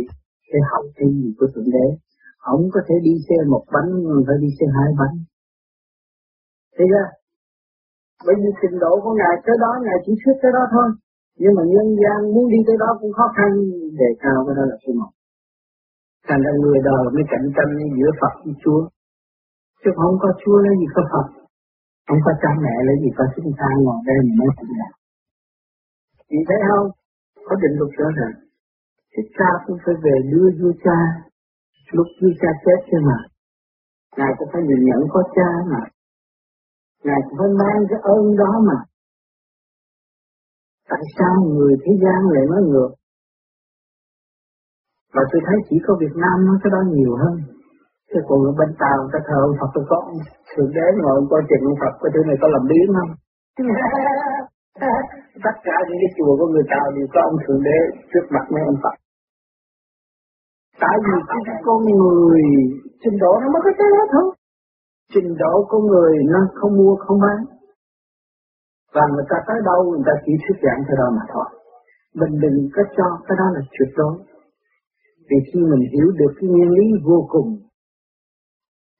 Để 0.52 0.58
học 0.70 0.84
cái 0.96 1.08
gì 1.16 1.26
của 1.38 1.46
Thượng 1.52 1.70
Đế. 1.74 1.86
Ông 2.54 2.62
có 2.74 2.80
thể 2.86 2.94
đi 3.06 3.14
xe 3.26 3.36
một 3.52 3.64
bánh, 3.74 3.90
nhưng 4.06 4.22
phải 4.26 4.36
đi 4.44 4.50
xe 4.58 4.66
hai 4.76 4.90
bánh. 5.00 5.16
Thấy 6.76 6.86
chưa? 6.92 7.06
Bởi 8.26 8.34
vì 8.40 8.50
trình 8.60 8.76
độ 8.84 8.92
của 9.02 9.14
Ngài 9.20 9.34
tới 9.44 9.56
đó, 9.64 9.70
Ngài 9.84 9.98
chỉ 10.04 10.12
thuyết 10.20 10.36
tới 10.42 10.52
đó 10.56 10.62
thôi. 10.74 10.88
Nhưng 11.40 11.54
mà 11.56 11.62
nhân 11.72 11.88
gian 12.00 12.18
muốn 12.34 12.44
đi 12.52 12.60
tới 12.66 12.76
đó 12.82 12.88
cũng 13.00 13.12
khó 13.18 13.26
khăn, 13.36 13.50
đề 14.00 14.10
cao 14.24 14.38
cái 14.46 14.54
đó 14.58 14.64
là 14.70 14.76
số 14.82 14.90
một. 15.00 15.10
Thành 16.26 16.42
ra 16.44 16.52
người 16.60 16.78
đời 16.88 17.02
mới 17.14 17.24
cạnh 17.32 17.46
tranh 17.56 17.72
giữa 17.98 18.12
Phật 18.20 18.34
với 18.44 18.54
Chúa. 18.62 18.82
Chứ 19.80 19.90
không 20.00 20.16
có 20.22 20.28
Chúa 20.42 20.56
lấy 20.64 20.74
gì 20.80 20.88
có 20.94 21.02
Phật. 21.12 21.26
Không 22.08 22.20
có 22.26 22.32
cha 22.42 22.50
mẹ 22.64 22.74
lấy 22.88 22.96
gì 23.02 23.10
có 23.16 23.24
chúng 23.34 23.52
ta 23.60 23.68
ngồi 23.82 23.98
đây 24.08 24.18
mà 24.26 24.32
nói 24.38 24.50
chuyện 24.56 24.72
này. 24.82 24.92
Chị 26.30 26.38
thấy 26.48 26.58
không? 26.68 26.86
Có 27.46 27.54
định 27.62 27.74
luật 27.78 27.92
rõ 27.98 28.08
ràng. 28.18 28.36
Thế 29.12 29.22
cha 29.38 29.50
cũng 29.66 29.78
phải 29.84 29.94
về 30.04 30.16
đưa 30.32 30.48
vua 30.58 30.72
cha. 30.84 30.98
Lúc 31.96 32.06
vua 32.20 32.32
cha 32.40 32.50
chết 32.64 32.78
chứ 32.88 32.98
mà. 33.08 33.18
Ngài 34.16 34.32
cũng 34.38 34.48
phải 34.52 34.62
nhìn 34.68 34.80
nhận 34.88 35.00
có 35.14 35.22
cha 35.36 35.50
mà. 35.72 35.82
Ngài 37.04 37.20
cũng 37.26 37.38
phải 37.40 37.52
mang 37.62 37.80
cái 37.90 38.00
ơn 38.16 38.24
đó 38.42 38.52
mà. 38.68 38.78
Tại 40.90 41.02
sao 41.18 41.34
người 41.56 41.74
thế 41.82 41.92
gian 42.02 42.20
lại 42.34 42.44
nói 42.50 42.62
ngược? 42.70 42.90
Và 45.14 45.22
tôi 45.30 45.40
thấy 45.46 45.56
chỉ 45.68 45.76
có 45.86 45.92
Việt 46.00 46.14
Nam 46.22 46.36
nói 46.46 46.56
cái 46.62 46.70
đó 46.74 46.80
nhiều 46.94 47.12
hơn. 47.22 47.36
Chứ 48.10 48.18
còn 48.28 48.38
ở 48.50 48.52
bên 48.58 48.70
Tàu 48.82 48.98
ta 49.12 49.18
thờ 49.28 49.38
ông 49.48 49.56
Phật 49.60 49.70
tôi 49.74 49.84
có 49.90 49.98
Thượng 50.50 50.70
Đế 50.76 50.86
ngồi 51.02 51.16
coi 51.30 51.42
chuyện 51.48 51.62
ông 51.70 51.78
Phật 51.80 51.94
cái 52.00 52.10
thứ 52.14 52.20
này 52.28 52.36
có 52.42 52.48
làm 52.54 52.64
biến 52.70 52.86
không? 52.96 53.10
Tất 55.44 55.56
cả 55.66 55.76
những 55.86 56.00
cái 56.02 56.10
chùa 56.16 56.32
của 56.38 56.48
người 56.52 56.66
ta 56.72 56.80
đều 56.96 57.06
có 57.14 57.20
ông 57.30 57.38
Thượng 57.42 57.62
Đế 57.68 57.78
trước 58.10 58.24
mặt 58.34 58.44
mấy 58.52 58.62
ông 58.70 58.78
Phật. 58.82 58.94
Tại 60.82 60.96
vì 61.04 61.16
cái 61.28 61.58
con 61.66 61.78
người, 62.00 62.42
trình 63.02 63.16
độ 63.22 63.32
nó 63.42 63.46
mới 63.52 63.60
có 63.64 63.70
cái 63.78 63.88
đó 63.94 64.02
thôi. 64.12 64.26
Trình 65.14 65.30
độ 65.42 65.54
con 65.70 65.82
người 65.90 66.12
nó 66.32 66.40
không 66.58 66.72
mua, 66.78 66.94
không 67.04 67.18
bán. 67.24 67.38
Và 68.94 69.04
người 69.12 69.26
ta 69.30 69.36
tới 69.48 69.58
đâu, 69.68 69.80
người 69.90 70.04
ta 70.06 70.14
chỉ 70.24 70.32
thuyết 70.42 70.58
giảng 70.64 70.80
theo 70.86 70.96
đó 71.00 71.08
mà 71.16 71.24
thôi. 71.32 71.48
Mình 72.20 72.32
đừng 72.42 72.56
có 72.74 72.82
cho 72.96 73.06
cái 73.26 73.36
đó 73.40 73.46
là 73.54 73.60
tuyệt 73.74 73.90
đối 73.96 74.14
vì 75.28 75.38
khi 75.48 75.60
mình 75.72 75.84
hiểu 75.92 76.08
được 76.20 76.32
cái 76.38 76.46
nguyên 76.50 76.70
lý 76.78 76.86
vô 77.08 77.18
cùng, 77.28 77.48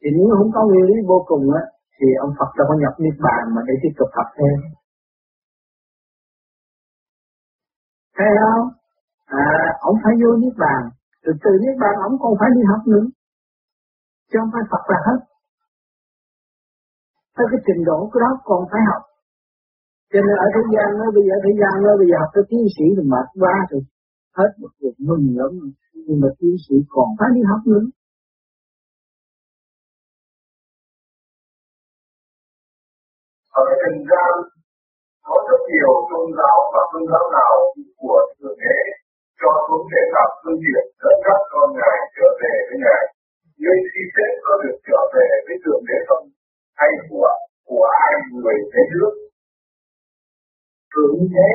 thì 0.00 0.08
nếu 0.16 0.28
không 0.38 0.50
có 0.54 0.60
nguyên 0.66 0.84
lý 0.90 0.96
vô 1.10 1.18
cùng 1.30 1.44
á, 1.60 1.62
thì 1.96 2.06
ông 2.24 2.32
Phật 2.38 2.50
đâu 2.58 2.66
có 2.70 2.74
nhập 2.82 2.94
niết 3.02 3.16
bàn 3.26 3.42
mà 3.54 3.60
để 3.68 3.74
tiếp 3.82 3.94
tục 3.98 4.08
học 4.18 4.28
thêm 4.38 4.56
thấy 8.16 8.30
không? 8.40 8.68
À 9.26 9.46
ông 9.88 9.96
phải 10.02 10.14
vô 10.22 10.30
niết 10.42 10.54
bàn. 10.64 10.82
Từ 11.24 11.30
từ 11.44 11.50
niết 11.62 11.76
bàn, 11.82 11.94
ông 12.08 12.14
còn 12.22 12.32
phải 12.40 12.50
đi 12.56 12.62
học 12.70 12.82
nữa. 12.92 13.06
Chứ 14.28 14.36
không 14.40 14.52
phải 14.54 14.64
Phật 14.70 14.84
là 14.92 14.98
hết. 15.06 15.18
Tới 17.36 17.46
cái 17.50 17.60
trình 17.66 17.82
độ 17.88 17.98
của 18.12 18.20
đó 18.24 18.30
còn 18.48 18.60
phải 18.72 18.82
học. 18.90 19.02
Cho 20.12 20.20
nên 20.26 20.36
ở 20.44 20.46
thế 20.54 20.62
gian 20.74 20.88
nó 21.00 21.06
bây 21.16 21.24
giờ 21.28 21.34
thế 21.44 21.52
gian 21.60 21.74
nó 21.84 21.90
bây 22.00 22.06
giờ 22.10 22.16
học 22.22 22.30
tới 22.34 22.44
tiến 22.50 22.64
sĩ 22.76 22.86
thì 22.96 23.02
mệt 23.12 23.26
quá 23.42 23.54
rồi. 23.70 23.82
Hết 24.38 24.50
một 24.60 24.72
cuộc 24.80 24.96
mừng 25.08 25.24
lắm. 25.40 25.52
Nhưng 26.06 26.18
mà 26.22 26.28
tiến 26.38 26.54
sĩ 26.64 26.74
còn 26.94 27.08
phải 27.18 27.28
đi 27.36 27.42
học 27.50 27.62
nữa. 27.72 27.84
Ở 33.60 33.64
thành 33.82 34.00
ra 34.10 34.24
có 35.30 35.38
rất 35.48 35.62
nhiều 35.72 35.92
tôn 36.10 36.26
giáo 36.38 36.58
và 36.72 36.82
tôn 36.90 37.04
giáo 37.10 37.24
nào 37.38 37.54
của 38.00 38.18
thượng 38.38 38.58
đế 38.64 38.78
cho 39.40 39.50
xuống 39.66 39.84
để 39.92 40.02
làm 40.16 40.30
phương 40.42 40.60
tiện 40.64 40.84
dẫn 41.02 41.16
dắt 41.24 41.40
con 41.52 41.68
ngài 41.78 41.96
trở 42.16 42.28
về 42.40 42.54
với 42.66 42.78
ngài. 42.84 43.02
Nhưng 43.62 43.80
khi 43.90 44.02
chết 44.16 44.32
có 44.46 44.52
được 44.62 44.76
trở 44.88 45.00
về 45.14 45.28
với 45.46 45.56
thượng 45.64 45.82
đế 45.88 45.98
không 46.08 46.24
hay 46.80 46.90
của 47.08 47.28
của 47.68 47.84
ai 48.04 48.12
người 48.32 48.58
thế 48.72 48.82
trước 48.92 49.12
thượng 50.92 51.18
đế 51.34 51.52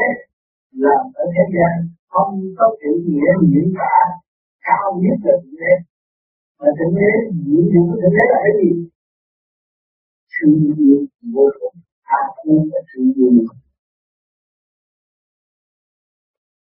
làm 0.84 1.04
ở 1.22 1.26
thế 1.34 1.44
gian 1.56 1.74
không 2.14 2.34
có 2.58 2.66
chữ 2.82 2.92
nghĩa 3.08 3.32
diễn 3.52 3.68
tả 3.80 3.96
cao 4.68 4.88
nhất 5.04 5.18
là 5.26 5.36
thượng 5.44 5.58
đế. 5.62 5.74
Mà 6.60 6.70
thượng 6.78 6.94
đế 7.00 7.12
diễn 7.46 7.64
dụng 7.72 7.86
của 7.90 7.98
thượng 8.02 8.16
đế 8.18 8.24
là 8.32 8.40
cái 8.44 8.54
gì? 8.62 8.72
Sự 10.34 10.48
yêu 10.78 10.98
vô 11.34 11.46
cùng 11.60 11.78
hạ 12.10 12.22
thứ 12.38 12.54
và 12.72 12.80
sự 12.92 13.02
yêu 13.16 13.32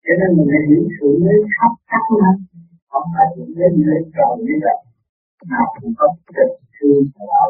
cho 0.05 0.13
nên 0.21 0.31
mình 0.37 0.49
hãy 0.53 0.63
hiểu 0.69 0.85
sự 0.97 1.09
đế 1.25 1.37
khắp 1.57 1.73
các 1.91 2.05
lên 2.19 2.37
không 2.91 3.09
phải 3.15 3.27
thượng 3.35 3.53
đế 3.59 3.67
nơi 3.87 4.01
trời 4.15 4.33
như 4.47 4.57
vậy. 4.65 4.79
Nào 5.51 5.67
cũng 5.75 5.93
có 5.99 6.07
tình 6.37 6.57
thương 6.75 7.03
và 7.15 7.25
đạo 7.33 7.49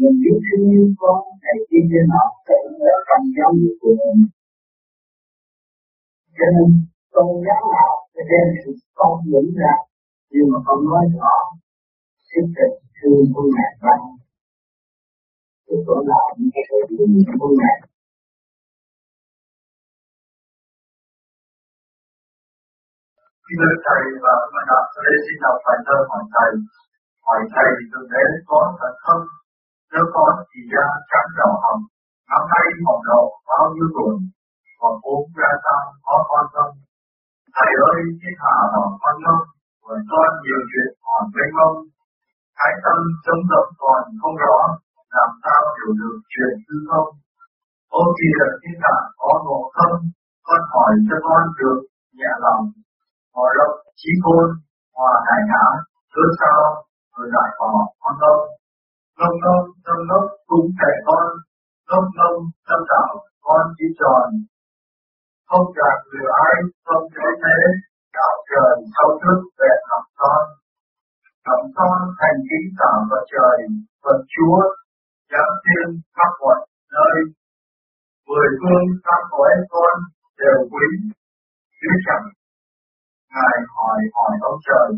mình 0.00 0.16
biết 0.22 0.38
thương 0.46 0.64
yêu 0.74 0.86
con, 1.00 1.20
thầy 1.42 1.58
kia 1.68 1.84
trên 1.90 2.06
họ 2.14 2.24
tự 2.48 2.60
ở 2.94 2.96
trong 3.08 3.24
giáo 3.36 3.50
dục 3.60 3.76
của 3.80 3.94
mình. 4.00 4.20
Cho 6.36 6.46
nên, 6.54 6.68
tôn 7.14 7.28
giáo 7.46 7.62
nào 7.74 7.92
sẽ 8.12 8.20
đem 8.30 8.46
sự 8.62 8.70
con 8.98 9.14
dẫn 9.32 9.46
ra? 9.60 9.74
Nhưng 10.32 10.46
mà 10.52 10.58
con 10.66 10.78
nói 10.90 11.04
rõ 11.18 11.36
sự 12.28 12.40
tình 12.56 12.76
thương 12.96 13.24
của 13.34 13.46
ngài 13.54 13.72
ban. 13.82 14.00
Cái 15.66 15.78
chỗ 15.86 15.96
nào 16.10 16.24
những 16.36 16.50
cái 16.54 16.64
sự 16.68 16.78
thương 16.88 17.12
của 17.40 17.52
ngài. 17.58 17.76
Khi 23.46 23.54
lời 23.62 23.76
thầy 23.86 24.02
và 24.24 24.34
mà 24.52 24.62
đọc 24.70 24.84
tôi 24.92 25.02
đến 25.06 25.18
xin 25.26 25.36
đọc 25.44 25.56
bài 25.66 25.78
thơ 25.86 25.96
hỏi 26.10 26.22
thầy. 26.34 26.50
Hỏi 27.26 27.40
thầy 27.54 27.68
thượng 27.90 28.08
đế 28.12 28.24
có 28.50 28.60
thật 28.80 28.94
không 29.06 29.24
nếu 29.92 30.04
có 30.14 30.26
thì 30.50 30.60
ra 30.72 30.86
trắng 31.10 31.30
đỏ 31.38 31.50
hồng. 31.62 31.82
Nắm 32.30 32.42
tay 32.52 32.64
màu 32.86 32.98
đầu 33.08 33.24
bao 33.48 33.64
nhiêu 33.74 33.88
tuổi 33.96 34.14
còn 34.80 34.94
uống 35.10 35.24
ra 35.40 35.50
sao? 35.64 35.82
Có 36.06 36.16
con 36.30 36.44
không? 36.54 36.72
Thầy 37.56 37.70
ơi, 37.90 37.98
thiên 38.20 38.34
hạ 38.42 38.54
lòng 38.72 38.92
con 39.02 39.16
không? 39.24 39.44
Còn 39.84 39.98
con 40.10 40.28
nhiều 40.44 40.60
chuyện 40.70 40.90
còn 41.04 41.22
mênh 41.34 41.54
mông. 41.58 41.76
Thái 42.58 42.72
tâm 42.84 42.98
chống 43.24 43.42
động 43.52 43.70
còn 43.82 44.02
không 44.20 44.36
rõ, 44.44 44.56
làm 45.16 45.30
sao 45.42 45.60
hiểu 45.76 45.90
được 46.00 46.16
chuyện 46.32 46.54
tư 46.66 46.76
không? 46.90 47.10
Ô 48.00 48.02
kìa 48.18 48.40
thiên 48.60 48.76
hạ 48.84 48.96
có 49.20 49.32
ngộ 49.44 49.60
không, 49.76 49.96
con 50.46 50.60
hỏi 50.72 50.92
cho 51.08 51.16
con 51.26 51.42
được 51.58 51.80
nhẹ 52.18 52.30
lòng. 52.44 52.62
Hòa 53.36 53.50
lộc 53.58 53.72
trí 54.00 54.10
khôn, 54.22 54.46
hòa 54.96 55.12
đại 55.26 55.40
não 55.50 55.72
cớ 56.14 56.24
sau 56.40 56.60
rồi 57.14 57.26
lại 57.34 57.50
bỏ 57.58 57.70
con 58.02 58.14
lông 58.22 58.42
lông 59.20 59.36
lông 59.44 59.64
lông 59.86 60.02
lông 60.10 60.28
cũng 60.46 60.68
trẻ 60.78 60.92
con, 61.06 61.26
lông 61.90 62.08
lông 62.18 62.38
tâm 62.68 62.80
đạo, 62.90 63.10
con 63.46 63.62
chỉ 63.76 63.86
tròn, 64.00 64.26
không 65.48 65.66
gặp 65.78 65.96
người 66.08 66.26
ai 66.46 66.54
không 66.86 67.04
thế 67.14 67.26
thế 67.42 67.56
đạo 68.16 68.34
trời 68.50 68.74
sâu 68.94 69.08
trước 69.20 69.40
về 69.58 69.72
học 69.90 70.04
con. 70.20 70.42
Học 71.46 71.62
con 71.76 71.98
thành 72.18 72.38
kính 72.48 72.68
tạo 72.78 72.98
vật 73.10 73.24
trời 73.32 73.56
vật 74.04 74.20
chúa 74.34 74.58
giáng 75.30 75.54
thiên 75.64 75.88
khắp 76.16 76.32
mọi 76.40 76.58
nơi. 76.94 77.16
Mười 78.28 78.48
phương 78.60 78.86
khắp 79.04 79.20
cõi 79.30 79.50
con 79.72 79.96
đều 80.40 80.58
quý 80.72 80.86
chứ 81.80 81.90
chẳng 82.06 82.26
ngài 83.36 83.56
hỏi 83.76 83.98
hỏi 84.16 84.32
ông 84.50 84.58
trời. 84.66 84.88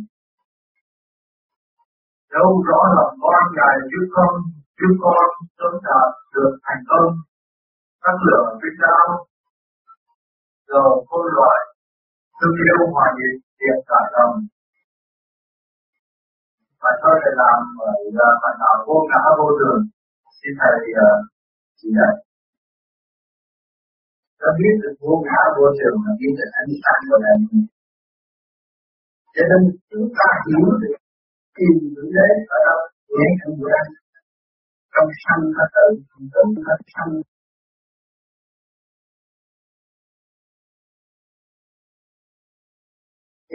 Đâu 2.34 2.48
rõ 2.68 2.80
lòng 2.96 3.14
con 3.22 3.42
ngài 3.56 3.76
chứ 3.90 4.00
không 4.14 4.34
chứ 4.78 4.88
con 5.02 5.24
sớm 5.58 5.72
đạt 5.86 6.10
được 6.34 6.52
thành 6.64 6.82
công. 6.90 7.10
Các 8.04 8.16
lửa 8.26 8.44
vinh 8.60 8.78
đao. 8.84 9.06
Giờ 10.68 10.84
khôn 11.08 11.24
loại 11.36 11.58
thương 12.38 12.56
yêu 12.66 12.80
hòa 12.94 13.06
nhịp 13.16 13.36
tiền 13.58 13.78
cả 13.90 14.00
đồng 14.14 14.34
và 16.82 16.90
thơ 17.00 17.12
này 17.22 17.34
làm 17.42 17.58
bởi 17.78 18.00
bạn 18.42 18.54
nào 18.62 18.76
vô 18.86 18.96
ngã 19.10 19.22
vô 19.38 19.46
thường 19.58 19.80
xin 20.38 20.52
thầy 20.60 20.76
uh, 21.06 21.18
chỉ 21.78 21.88
dạy. 21.98 22.14
Ta 24.40 24.48
biết 24.58 24.74
được 24.82 24.94
vô 25.02 25.14
ngã 25.26 25.40
vô 25.56 25.66
thường 25.78 25.96
là 26.04 26.12
biết 26.20 26.32
được 26.38 26.50
ánh 26.60 26.70
sáng 26.82 27.00
của 27.08 27.18
đời 27.24 27.36
cho 29.38 29.44
nên 29.50 29.62
chúng 29.90 30.08
ta 30.18 30.28
hiểu 30.44 30.66
được 30.82 30.96
tìm 31.56 31.74
được 31.94 32.08
đế 32.16 32.28
ở 32.56 32.58
đâu? 32.66 32.80
Để 33.18 33.26
không 33.40 33.56
bữa 33.60 33.72
ăn 33.82 33.88
trong 34.94 35.10
sanh 35.22 35.44
ta 35.56 35.64
tự 35.74 35.86
không 36.10 36.26
tính 36.34 36.50
nó 36.66 36.74
sanh. 36.94 37.12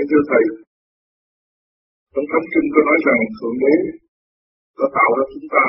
Thưa 0.10 0.24
thầy, 0.30 0.44
trong 2.13 2.28
thánh 2.32 2.48
kinh 2.54 2.68
có 2.74 2.82
nói 2.88 2.98
rằng 3.06 3.20
thượng 3.38 3.58
đế 3.63 3.75
có 4.78 4.86
tạo 4.98 5.10
ra 5.18 5.24
chúng 5.34 5.48
ta, 5.54 5.63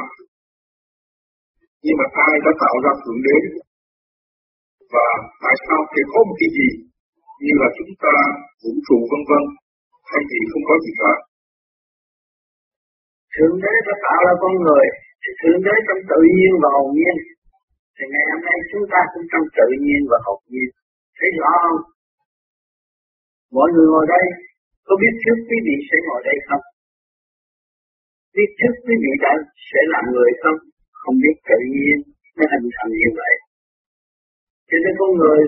nhưng 1.84 1.96
mà 2.00 2.06
ai 2.26 2.34
đã 2.44 2.52
tạo 2.62 2.76
ra 2.84 2.92
thượng 3.02 3.20
đế? 3.26 3.38
Và 4.92 5.06
tại 5.42 5.54
sao 5.64 5.80
thì 5.90 6.00
có 6.12 6.18
một 6.28 6.36
cái 6.40 6.50
gì 6.58 6.68
như 7.44 7.54
là 7.62 7.68
chúng 7.78 7.92
ta 8.04 8.14
vũ 8.62 8.72
trụ 8.86 8.98
vân 9.10 9.22
vân? 9.30 9.63
Hay 10.10 10.22
gì 10.30 10.40
không 10.50 10.64
có 10.68 10.74
gì 10.84 10.92
cả. 11.00 11.12
Thượng 13.34 13.56
đế 13.64 13.74
đã 13.86 13.94
tạo 14.04 14.20
ra 14.26 14.32
con 14.42 14.54
người 14.64 14.86
thì 15.22 15.30
thượng 15.40 15.60
đế 15.66 15.74
trong 15.86 16.00
tự 16.10 16.20
nhiên 16.36 16.52
và 16.62 16.68
hồn 16.76 16.88
nhiên. 16.96 17.16
Thì 17.96 18.04
ngày 18.12 18.24
hôm 18.30 18.40
nay 18.48 18.58
chúng 18.70 18.86
ta 18.92 19.00
cũng 19.12 19.24
trong 19.32 19.44
tự 19.58 19.68
nhiên 19.84 20.00
và 20.10 20.18
hồn 20.26 20.40
nhiên. 20.52 20.68
Thấy 21.18 21.30
rõ 21.40 21.52
không? 21.64 21.80
Mọi 23.56 23.68
người 23.72 23.88
ngồi 23.92 24.06
đây 24.14 24.26
có 24.86 24.92
biết 25.00 25.14
trước 25.22 25.38
quý 25.48 25.58
vị 25.66 25.76
sẽ 25.88 25.96
ngồi 26.06 26.20
đây 26.28 26.38
không? 26.48 26.64
Biết 28.34 28.50
trước 28.58 28.74
quý 28.84 28.94
vị 29.02 29.12
đã 29.24 29.32
sẽ 29.68 29.80
làm 29.94 30.04
người 30.14 30.30
không? 30.42 30.58
Không 31.00 31.16
biết 31.22 31.36
tự 31.50 31.58
nhiên 31.74 31.96
nó 32.36 32.44
hình 32.52 32.66
thành 32.76 32.92
như 33.00 33.08
vậy. 33.20 33.34
Cho 34.68 34.76
nên 34.84 34.94
con 35.00 35.10
người 35.20 35.40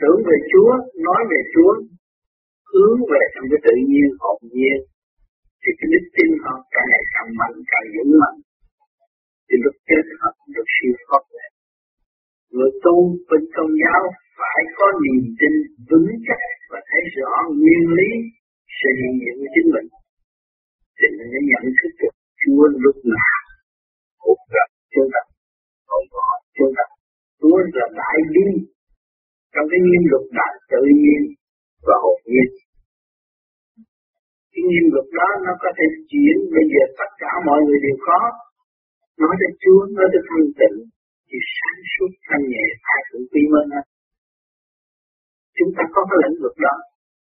tưởng 0.00 0.20
về 0.28 0.36
Chúa, 0.50 0.70
nói 1.06 1.20
về 1.30 1.40
Chúa, 1.52 1.72
hướng 2.72 2.98
về 3.10 3.22
trong 3.32 3.46
cái 3.50 3.60
tự 3.66 3.74
nhiên 3.90 4.08
hồn 4.22 4.38
nhiên, 4.56 4.78
thì 5.62 5.70
cái 5.78 5.88
đức 5.92 6.04
tin 6.16 6.30
họ 6.44 6.54
càng 6.74 6.86
ngày 6.90 7.04
càng 7.14 7.30
mạnh, 7.38 7.56
càng 7.72 7.86
vững 7.94 8.12
mạnh. 8.22 8.38
Thì 9.46 9.54
lúc 9.64 9.76
chết 9.88 10.04
họ 10.20 10.28
cũng 10.38 10.50
được 10.56 10.68
siêu 10.74 10.92
thoát 11.06 11.22
về. 11.34 11.46
Người 12.54 12.72
tu 12.84 12.96
bên 13.28 13.42
công 13.56 13.72
giáo 13.82 14.02
phải 14.40 14.60
có 14.78 14.86
niềm 15.02 15.20
tin 15.38 15.54
vững 15.88 16.10
chắc 16.26 16.42
và 16.70 16.78
thấy 16.88 17.02
rõ 17.18 17.32
nguyên 17.58 17.84
lý 17.98 18.10
sự 18.78 18.88
hiện 18.98 19.12
diện 19.20 19.34
của 19.40 19.50
chính 19.54 19.68
mình. 19.74 19.88
Thì 20.98 21.06
mình 21.16 21.28
mới 21.32 21.42
nhận 21.50 21.64
thức 21.78 21.92
được 22.00 22.14
Chúa 22.40 22.64
lúc 22.84 22.96
nào 23.16 23.38
cũng 24.24 24.42
gặp 24.56 24.68
chúng 24.94 25.08
ta, 25.14 25.22
còn 25.88 26.02
có 26.14 26.24
chúng 26.56 26.72
ta. 26.78 26.86
Chúa 27.40 27.58
là 27.76 27.86
đại 28.00 28.18
bi 28.32 28.46
trong 29.52 29.66
cái 29.70 29.80
nguyên 29.86 30.02
luật 30.10 30.24
đại 30.38 30.52
tự 30.72 30.82
nhiên 31.02 31.22
và 31.88 31.96
hồn 32.04 32.18
nhiên. 32.30 32.48
Cái 34.52 34.62
nghiêm 34.68 34.86
luật 34.94 35.08
đó 35.18 35.28
nó 35.46 35.52
có 35.62 35.70
thể 35.76 35.86
chuyển 36.10 36.36
bây 36.54 36.64
giờ 36.72 36.82
tất 37.00 37.10
cả 37.22 37.32
mọi 37.48 37.60
người 37.64 37.78
đều 37.86 37.96
có. 38.06 38.18
Nói 39.22 39.34
tới 39.40 39.50
Chúa, 39.62 39.80
nói 39.96 40.06
tới 40.12 40.22
thanh 40.28 40.48
tịnh, 40.60 40.76
thì 41.28 41.38
sáng 41.56 41.80
suốt 41.92 42.10
thanh 42.26 42.44
nhẹ 42.52 42.66
ai 42.94 43.00
cũng 43.08 43.24
quy 43.30 43.42
mơ 43.52 43.62
hết. 43.72 43.84
Chúng 45.56 45.70
ta 45.76 45.82
có 45.94 46.00
cái 46.10 46.18
lĩnh 46.22 46.38
vực 46.44 46.56
đó. 46.66 46.74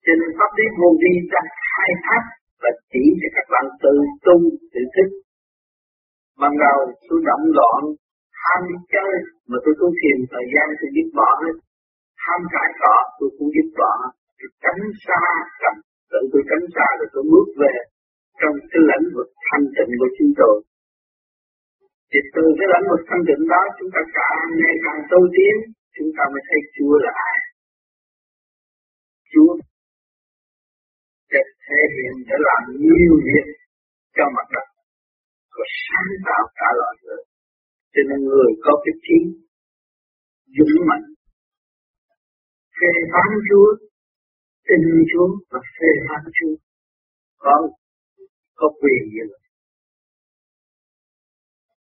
Cho 0.06 0.14
nên 0.20 0.30
pháp 0.38 0.52
lý 0.58 0.66
vô 0.80 0.90
vi 1.02 1.14
ta 1.32 1.42
khai 1.68 1.92
thác 2.06 2.24
và 2.62 2.70
chỉ 2.92 3.04
cho 3.20 3.30
các 3.36 3.46
bạn 3.54 3.66
tự 3.84 3.96
tu, 4.26 4.36
tự 4.74 4.82
thức. 4.96 5.10
Ban 6.42 6.54
đầu 6.66 6.80
tôi 7.08 7.20
động 7.30 7.46
loạn, 7.58 7.82
ham 8.44 8.62
đi 8.70 8.78
chơi, 8.94 9.14
mà 9.50 9.58
tôi 9.64 9.74
tu 9.80 9.88
thiền 10.00 10.18
thời 10.32 10.46
gian 10.54 10.68
tôi 10.80 10.90
giúp 10.96 11.08
bỏ 11.20 11.30
hết 11.44 11.56
ham 12.26 12.42
cãi 12.54 12.70
cỏ 12.82 12.96
tôi 13.18 13.30
cũng 13.38 13.50
giúp 13.56 13.68
bỏ 13.80 13.92
hết 14.02 14.14
tránh 14.64 14.82
xa 15.06 15.22
cầm 15.62 15.76
tự 16.12 16.20
tôi 16.32 16.42
tránh 16.50 16.66
xa 16.76 16.88
rồi 17.00 17.10
tôi 17.14 17.24
bước 17.32 17.48
về 17.62 17.76
trong 18.40 18.56
cái 18.72 18.82
lãnh 18.90 19.06
vực 19.16 19.30
thanh 19.48 19.66
tịnh 19.76 19.92
của 20.00 20.12
chúng 20.18 20.34
tôi. 20.40 20.56
Thì 22.12 22.20
từ 22.36 22.44
cái 22.58 22.68
lãnh 22.74 22.86
vực 22.92 23.02
thanh 23.10 23.24
tịnh 23.28 23.44
đó 23.54 23.62
chúng 23.78 23.92
ta 23.96 24.02
càng 24.20 24.48
ngày 24.60 24.76
càng 24.86 25.00
tu 25.12 25.20
tiến 25.36 25.56
chúng 25.96 26.12
ta 26.18 26.24
mới 26.34 26.42
thấy 26.48 26.60
Chúa 26.76 26.96
là 27.06 27.12
ai. 27.30 27.38
Chúa 29.32 29.52
để 31.34 31.44
thể 31.66 31.82
hiện 31.96 32.14
để 32.28 32.38
làm 32.48 32.62
nhiều 32.86 33.14
việc 33.28 33.48
cho 34.16 34.26
mặt 34.36 34.48
đất 34.56 34.68
có 35.56 35.64
sáng 35.84 36.12
tạo 36.28 36.44
cả 36.60 36.70
loài 36.80 36.96
người. 37.04 37.22
Cho 37.94 38.02
nên 38.10 38.20
người 38.30 38.50
có 38.66 38.74
cái 38.84 38.94
trí 39.06 39.18
dũng 40.56 40.76
mạnh 40.90 41.06
phê 42.78 42.92
phán 43.14 43.30
Chúa, 43.48 43.70
tin 44.68 44.82
Chúa 45.12 45.28
và 45.52 45.60
phê 45.76 45.90
phán 46.06 46.24
Chúa. 46.38 46.56
Có, 47.44 47.56
có 48.60 48.68
quyền 48.80 49.02
như 49.14 49.24
vậy. 49.32 49.44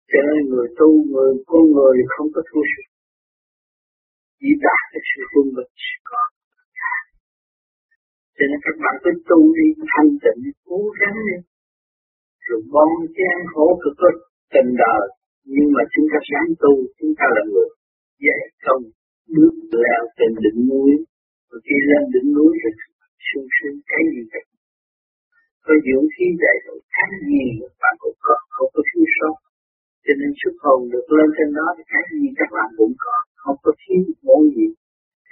Cho 0.09 0.19
nên 0.27 0.41
người 0.51 0.67
tu, 0.79 0.89
người 1.11 1.31
con 1.49 1.63
người 1.75 1.95
không 2.13 2.27
có 2.35 2.41
thua 2.49 2.63
sự. 2.71 2.83
Chỉ 4.39 4.49
đạt 4.65 4.83
được 4.93 5.05
sự 5.11 5.21
quân 5.31 5.45
bình 5.55 5.71
có. 6.09 6.21
Cho 8.35 8.43
nên 8.49 8.59
các 8.65 8.75
bạn 8.83 8.95
cứ 9.03 9.11
tu 9.29 9.39
đi 9.57 9.67
thanh 9.91 10.11
tịnh, 10.23 10.41
cố 10.69 10.79
gắng 10.99 11.17
đi. 11.27 11.37
Rồi 12.45 12.61
bon 12.73 12.91
chen 13.17 13.37
khổ 13.51 13.67
cực 13.83 13.95
có 14.01 14.09
tình 14.53 14.71
đời. 14.83 15.05
Nhưng 15.53 15.69
mà 15.75 15.81
chúng 15.93 16.07
ta 16.11 16.19
sáng 16.29 16.49
tu, 16.63 16.73
chúng 16.97 17.13
ta 17.19 17.25
là 17.35 17.41
người 17.51 17.69
dạy 18.25 18.43
công 18.65 18.83
bước 19.35 19.55
leo 19.83 20.01
trên 20.17 20.31
đỉnh 20.43 20.59
núi 20.69 20.91
rồi 21.53 21.61
khi 21.67 21.77
lên 21.89 22.03
đỉnh 22.13 22.29
núi 22.37 22.51
thì 22.61 22.69
sung 23.27 23.47
sướng 23.55 23.77
cái 23.89 24.01
gì 24.13 24.21
vậy? 24.31 24.45
Có 25.65 25.73
dưỡng 25.85 26.07
khí 26.13 26.25
dạy 26.41 26.55
rồi 26.65 26.79
cái 26.95 27.09
gì 27.29 27.43
bạn 27.81 27.93
cũng 28.03 28.17
có 28.25 28.35
không 28.55 28.69
có 28.75 28.81
thiếu 28.89 29.05
sót. 29.17 29.35
Cho 30.05 30.13
nên 30.19 30.31
xuất 30.39 30.55
hồn 30.63 30.79
được 30.93 31.05
lên 31.17 31.29
trên 31.35 31.49
đó 31.57 31.67
thì 31.75 31.83
cái 31.91 32.03
gì 32.19 32.29
các 32.39 32.49
bạn 32.55 32.69
cũng 32.79 32.93
có 33.03 33.15
không 33.43 33.57
có 33.65 33.71
thiếu 33.81 34.01
món 34.27 34.41
gì. 34.57 34.67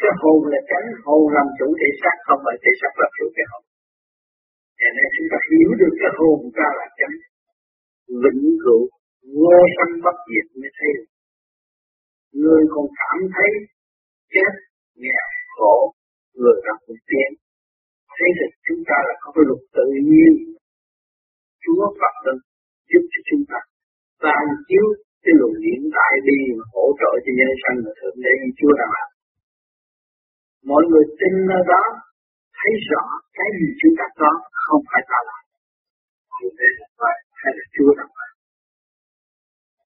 Cái 0.02 0.14
hồn 0.22 0.40
là 0.52 0.60
tránh 0.70 0.88
hồn 1.06 1.22
làm 1.36 1.48
chủ 1.58 1.68
thể 1.80 1.90
xác 2.02 2.16
không 2.28 2.42
phải 2.46 2.58
thể 2.64 2.72
xác 2.82 2.94
làm 3.02 3.12
chủ 3.18 3.26
cái 3.36 3.46
hồn. 3.52 3.64
Cho 4.80 4.90
nên 4.96 5.08
chúng 5.16 5.28
ta 5.32 5.38
hiểu 5.48 5.70
được 5.82 5.94
cái 6.02 6.12
hồn 6.18 6.38
ta 6.58 6.68
là 6.80 6.88
tránh 7.00 7.16
vĩnh 8.24 8.44
cửu 8.64 8.82
vô 9.40 9.58
sanh 9.76 9.94
bất 10.06 10.18
diệt 10.30 10.48
mới 10.60 10.72
thấy 10.78 10.90
được. 10.98 11.10
Người 12.42 12.62
còn 12.74 12.86
cảm 13.00 13.18
thấy 13.36 13.52
chết, 14.34 14.52
nghèo, 15.02 15.28
khổ, 15.56 15.78
người 16.40 16.58
ta 16.66 16.74
cũng 16.86 17.02
tiến. 17.10 17.30
Thế 18.18 18.28
thì 18.38 18.46
chúng 18.68 18.82
ta 18.90 18.98
là 19.08 19.14
có 19.22 19.28
cái 19.36 19.44
luật 19.50 19.62
tự 19.78 19.86
nhiên. 20.10 20.34
Chúa 21.64 21.86
Phật 22.00 22.16
đã 22.26 22.34
giúp 22.92 23.04
cho 23.12 23.20
chúng 23.30 23.44
ta 23.52 23.60
ban 24.24 24.46
chiếu 24.68 24.86
cái 25.24 25.34
luồng 25.40 25.56
hiện 25.66 25.82
tại 25.98 26.14
đi 26.28 26.40
mà 26.58 26.66
hỗ 26.76 26.86
trợ 27.00 27.12
cho 27.24 27.32
nhân 27.38 27.52
sanh 27.62 27.78
mà 27.84 27.92
thượng 28.00 28.18
đế 28.24 28.34
như 28.42 28.50
Chúa 28.60 28.74
đã 28.80 28.86
làm. 28.96 29.10
Mọi 30.72 30.84
người 30.90 31.06
tin 31.20 31.34
nơi 31.50 31.64
đó 31.72 31.84
thấy 32.58 32.74
rõ 32.90 33.04
cái 33.38 33.50
gì 33.58 33.68
chúng 33.82 33.96
ta 34.00 34.06
có 34.20 34.30
không 34.64 34.82
phải 34.90 35.02
ta 35.12 35.20
làm. 35.30 35.44
Thượng 36.36 36.56
đế 36.60 36.70
là 36.80 36.88
vậy, 37.02 37.18
hay 37.42 37.52
là 37.58 37.66
Chúa 37.76 37.92
đang 38.00 38.12
làm. 38.20 38.34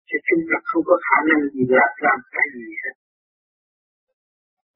Chứ 0.08 0.16
chúng 0.28 0.42
ta 0.48 0.56
không 0.68 0.82
có 0.88 0.94
khả 1.06 1.18
năng 1.28 1.40
gì 1.54 1.62
làm 1.78 1.90
làm 2.06 2.18
cái 2.36 2.46
gì 2.56 2.68
hết 2.82 2.94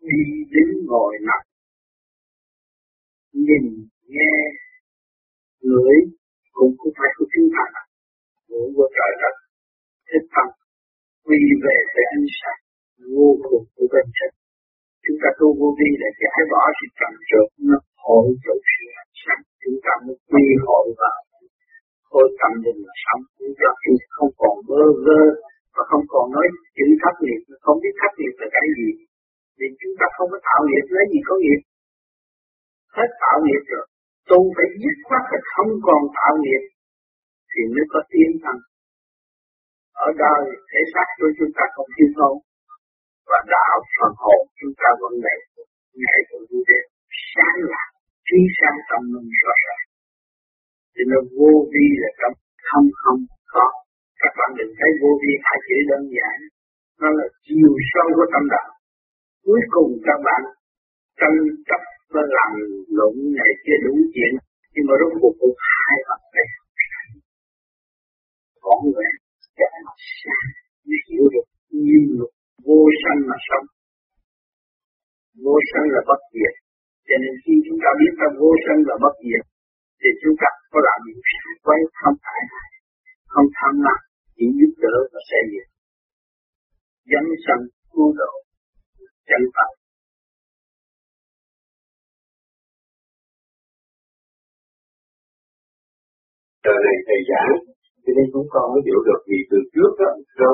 đi 0.09 0.21
đứng 0.53 0.73
ngồi 0.87 1.13
nằm 1.29 1.43
nhìn 3.49 3.65
nghe 4.15 4.35
lưỡi 5.71 5.97
cũng 6.57 6.73
không 6.79 6.95
phải 6.99 7.11
của 7.17 7.27
chúng 7.33 7.49
ta 7.57 7.65
ngủ 8.49 8.63
của 8.77 8.89
trời 8.97 9.13
đất 9.23 9.35
thích 10.09 10.27
tâm 10.35 10.47
quy 11.27 11.41
về 11.65 11.77
với 11.93 12.05
ánh 12.15 12.27
sáng 12.39 12.61
vô 13.15 13.29
cùng 13.47 13.65
của 13.75 13.87
bên 13.93 14.07
trên 14.17 14.31
chúng 15.05 15.19
ta 15.23 15.29
tu 15.39 15.47
vô 15.59 15.69
vi 15.79 15.91
để 16.03 16.09
giải 16.21 16.41
bỏ 16.53 16.63
sự 16.79 16.87
trầm 16.99 17.13
trượt 17.29 17.49
nó 17.69 17.79
hội 18.05 18.27
tụ 18.45 18.55
sự 18.73 18.85
ánh 19.03 19.15
sáng 19.23 19.41
chúng 19.63 19.79
ta 19.85 19.93
mới 20.05 20.17
quy 20.31 20.45
hội 20.67 20.87
vào. 21.01 21.19
Khối 22.11 22.27
tâm 22.41 22.53
linh 22.65 22.81
là 22.87 22.95
sống 23.05 23.23
chúng 23.39 23.55
ta 23.61 23.69
khi 23.83 23.93
không 24.17 24.33
còn 24.41 24.55
bơ 24.69 24.83
vơ 25.05 25.21
và 25.75 25.83
không 25.91 26.05
còn 26.13 26.25
nói 26.35 26.47
chữ 26.77 26.87
thất 27.03 27.15
nghiệp, 27.25 27.43
không 27.65 27.79
biết 27.83 27.95
thất 28.01 28.13
nghiệp 28.19 28.35
là 28.41 28.49
cái 28.57 28.67
gì 28.79 28.91
vì 29.59 29.69
chúng 29.81 29.95
ta 30.01 30.07
không 30.17 30.29
có 30.33 30.39
tạo 30.49 30.61
nghiệp, 30.69 30.85
lấy 30.95 31.05
gì 31.13 31.21
có 31.29 31.35
nghiệp? 31.43 31.61
Hết 32.97 33.09
tạo 33.23 33.37
nghiệp 33.45 33.63
rồi. 33.73 33.87
Tu 34.31 34.41
phải 34.55 34.69
dứt 34.83 34.97
khoát 35.07 35.25
là 35.33 35.41
không 35.53 35.73
còn 35.87 36.01
tạo 36.19 36.35
nghiệp. 36.43 36.65
Thì 37.51 37.61
mới 37.75 37.85
có 37.93 38.01
tiến 38.13 38.31
thân. 38.43 38.57
Ở 40.07 40.09
đời, 40.23 40.43
thể 40.71 40.81
xác 40.93 41.09
của 41.19 41.31
chúng 41.39 41.53
ta 41.57 41.65
không 41.75 41.89
thiếu 41.95 42.11
thốn. 42.19 42.35
Và 43.31 43.39
đạo 43.55 43.77
phần 43.97 44.13
hồn 44.23 44.41
chúng 44.59 44.75
ta 44.81 44.89
vẫn 45.01 45.13
đầy 45.27 45.39
ngày 46.03 46.21
của 46.29 46.41
vui 46.49 46.63
đẹp. 46.71 46.85
Sáng 47.33 47.59
lạc 47.73 47.89
trí 48.27 48.39
sáng 48.59 48.79
tâm 48.91 49.03
linh 49.13 49.31
rõ 49.45 49.55
ràng. 49.67 49.87
Thì 50.95 51.03
nó 51.11 51.19
vô 51.37 51.53
vi 51.73 51.87
là 52.03 52.11
tâm 52.21 52.33
không 52.69 52.89
không, 53.03 53.21
có. 53.55 53.67
Các 54.23 54.33
bạn 54.39 54.51
đừng 54.59 54.73
thấy 54.79 54.91
vô 55.01 55.11
vi 55.23 55.33
hai 55.47 55.59
chữ 55.67 55.77
đơn 55.91 56.03
giản. 56.17 56.37
Nó 57.01 57.09
là 57.19 57.27
chiều 57.47 57.73
sâu 57.91 58.07
của 58.17 58.29
tâm 58.33 58.45
đạo. 58.55 58.71
Cuối 59.45 59.61
cùng 59.75 59.91
các 60.07 60.19
bạn 60.27 60.43
tranh 61.21 61.39
chấp 61.69 61.83
nó 62.15 62.23
làm 62.37 62.53
lộn 62.99 63.15
này 63.39 63.53
kia 63.65 63.79
đúng 63.87 64.01
chuyện. 64.15 64.33
Nhưng 64.73 64.87
mà 64.89 64.95
rốt 65.01 65.13
cuộc 65.21 65.35
cũng 65.41 65.55
hai 65.73 65.97
mặt 66.09 66.21
về 66.35 66.45
có 68.65 68.75
người 68.85 69.09
sẽ 69.57 69.67
sáng 70.21 70.49
để 70.89 70.97
hiểu 71.09 71.25
được 71.35 71.47
nhiên 71.83 72.05
luật 72.19 72.33
vô 72.67 72.81
sanh 73.03 73.21
mà 73.29 73.37
sống. 73.49 73.67
Vô 75.45 75.57
sanh 75.71 75.87
là 75.95 76.01
bất 76.11 76.21
diệt. 76.35 76.55
Cho 77.09 77.17
nên 77.23 77.35
khi 77.43 77.55
chúng 77.67 77.79
ta 77.83 77.91
biết 78.01 78.13
rằng 78.21 78.35
vô 78.43 78.51
sanh 78.65 78.81
là 78.89 78.97
bất 79.05 79.15
diệt, 79.27 79.45
thì 80.01 80.11
chúng 80.23 80.37
ta 80.41 80.49
có 80.73 80.79
làm 80.89 80.99
những 81.07 81.23
sai 81.33 81.55
quấy, 81.65 81.81
không 82.01 82.17
phải 82.25 82.41
không 83.33 83.49
tham 83.59 83.75
lam, 83.87 84.01
chỉ 84.37 84.47
giúp 84.59 84.73
đỡ 84.85 84.97
và 85.13 85.21
xây 85.31 85.43
dựng. 85.53 85.71
Dân 87.11 87.25
sanh 87.45 87.63
cứu 87.93 88.09
độ 88.21 88.33
chân 89.29 89.43
thật 89.57 89.71
Giờ 96.69 96.77
này 96.87 96.99
thầy 97.09 97.21
giảng, 97.31 97.53
cho 98.05 98.11
nên 98.17 98.27
chúng 98.33 98.49
con 98.55 98.65
mới 98.73 98.81
hiểu 98.87 99.01
được 99.09 99.21
vì 99.31 99.39
từ 99.51 99.59
trước 99.75 99.93
đó, 100.01 100.11
số 100.39 100.53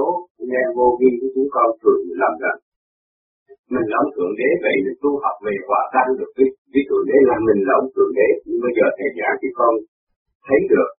nghe 0.50 0.62
vô 0.77 0.88
vi 0.98 1.11
của 1.20 1.31
chúng 1.35 1.48
con 1.55 1.68
thường 1.81 2.00
làm 2.22 2.35
rằng 2.42 2.59
mình 3.74 3.87
là 3.90 3.96
ông 4.05 4.11
thượng 4.14 4.35
đế 4.40 4.48
vậy 4.64 4.77
mình 4.85 4.98
tu 5.03 5.11
học 5.24 5.37
về 5.46 5.55
hòa 5.68 5.83
tan 5.94 6.07
được 6.18 6.31
với, 6.37 6.48
với 6.72 6.83
thượng 6.88 7.07
đế 7.11 7.18
là 7.29 7.37
mình 7.48 7.61
là 7.68 7.74
ông 7.81 7.90
thượng 7.94 8.12
đế. 8.18 8.29
Nhưng 8.46 8.61
bây 8.64 8.72
giờ 8.77 8.87
thầy 8.98 9.09
giảng 9.18 9.37
thì 9.40 9.48
con 9.59 9.72
thấy 10.46 10.61
được 10.72 10.90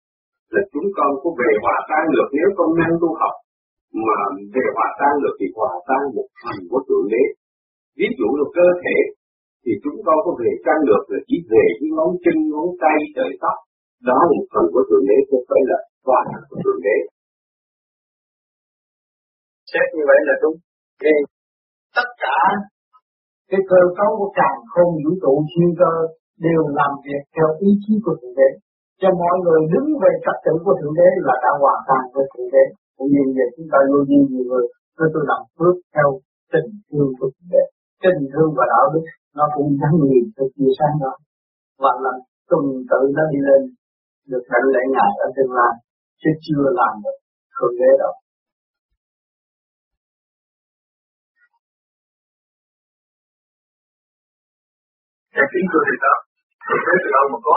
là 0.55 0.63
chúng 0.73 0.89
con 0.97 1.11
có 1.23 1.29
về 1.41 1.51
hòa 1.65 1.77
tan 1.91 2.05
được. 2.15 2.29
Nếu 2.39 2.49
con 2.59 2.69
năng 2.81 2.95
tu 3.03 3.11
học 3.21 3.35
mà 4.07 4.19
về 4.55 4.67
hòa 4.77 4.89
tan 5.01 5.15
được 5.23 5.35
thì 5.41 5.47
hòa 5.59 5.73
tan 5.89 6.03
một 6.17 6.29
phần 6.41 6.57
của 6.71 6.81
thượng 6.87 7.07
đế. 7.13 7.25
Ví 7.99 8.09
dụ 8.19 8.29
là 8.39 8.47
cơ 8.59 8.67
thể 8.83 8.97
thì 9.63 9.73
chúng 9.83 9.99
con 10.07 10.17
có 10.25 10.31
về 10.43 10.51
tan 10.67 10.79
được 10.89 11.03
là 11.13 11.19
chỉ 11.29 11.37
về 11.53 11.65
cái 11.79 11.89
ngón 11.97 12.11
chân 12.25 12.37
ngón 12.51 12.69
tay 12.83 12.99
trời 13.17 13.33
tóc 13.45 13.57
đó 14.09 14.19
là 14.29 14.33
một 14.39 14.47
phần 14.53 14.65
của 14.73 14.85
thượng 14.89 15.07
đế, 15.09 15.17
không 15.29 15.45
phải 15.51 15.63
là 15.71 15.79
toàn 16.07 16.25
của 16.49 16.59
thượng 16.65 16.81
đế. 16.87 16.97
Xét 19.71 19.87
như 19.95 20.05
vậy 20.11 20.21
là 20.29 20.35
đúng. 20.43 20.57
Vì 21.03 21.17
tất 21.97 22.09
cả 22.25 22.39
cái 23.51 23.61
cơ 23.71 23.81
cấu 23.99 24.11
của 24.19 24.31
càng 24.41 24.59
không 24.73 24.91
vũ 25.03 25.13
trụ 25.23 25.33
siêu 25.53 25.71
cơ 25.81 25.93
đều 26.47 26.63
làm 26.79 26.93
việc 27.07 27.23
theo 27.35 27.49
ý 27.69 27.71
chí 27.83 27.93
của 28.05 28.17
thượng 28.21 28.37
đế. 28.41 28.49
Cho 29.01 29.09
mọi 29.23 29.35
người 29.43 29.61
đứng 29.73 29.89
về 30.03 30.13
trật 30.25 30.37
tự 30.45 30.55
của 30.65 30.75
thượng 30.81 30.97
đế 31.01 31.09
là 31.27 31.35
đã 31.45 31.51
hoàn 31.63 31.79
toàn 31.89 32.03
với 32.15 32.25
thượng 32.33 32.51
đế. 32.55 32.65
Cũng 32.97 33.11
như 33.15 33.25
vậy 33.37 33.49
chúng 33.55 33.69
ta 33.73 33.79
luôn 33.91 34.03
như 34.11 34.21
nhiều 34.31 34.45
người 34.51 34.65
tôi 34.97 35.09
tôi 35.13 35.23
làm 35.31 35.41
phước 35.57 35.77
theo 35.95 36.09
tình 36.53 36.69
thương 36.89 37.11
của 37.19 37.29
thượng 37.35 37.51
đế. 37.55 37.63
Tình 38.05 38.21
thương 38.33 38.51
và 38.57 38.65
đạo 38.73 38.87
đức 38.95 39.05
nó 39.39 39.45
cũng 39.55 39.69
gắn 39.81 39.93
liền 40.09 40.25
với 40.37 40.49
chia 40.55 40.73
sáng 40.79 40.95
đó. 41.03 41.13
Và 41.83 41.93
làm 42.05 42.17
tuần 42.51 42.65
tự 42.91 43.01
nó 43.17 43.23
đi 43.33 43.41
lên 43.49 43.63
được 44.31 44.45
hạnh 44.53 44.67
lễ 44.75 44.83
ngài 44.95 45.11
ở 45.25 45.29
tương 45.37 45.53
lai 45.59 45.73
chứ 46.21 46.31
chưa 46.47 46.65
làm 46.81 46.95
được 47.05 47.17
thượng 47.55 47.77
đế 47.81 47.91
đâu 48.03 48.15
Cái 55.35 55.47
tiếng 55.53 55.69
cười 55.73 55.85
thì 55.89 55.97
đó, 56.05 56.15
thượng 56.67 56.85
đế 56.87 56.95
từ 57.03 57.09
đâu 57.17 57.25
mà 57.33 57.39
có? 57.47 57.57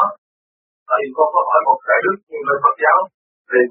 Tại 0.88 0.98
vì 1.02 1.10
con 1.18 1.28
có 1.34 1.42
hỏi 1.50 1.62
một 1.68 1.80
đại 1.90 2.00
đức 2.06 2.18
nhưng 2.32 2.44
mà 2.48 2.54
Phật 2.64 2.76
giáo 2.84 3.00
về 3.52 3.62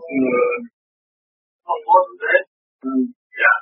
không 1.66 1.82
có 1.88 1.96
thượng 2.06 2.20
đế. 2.22 2.34
Ừ. 2.90 2.92
Dạ. 3.40 3.54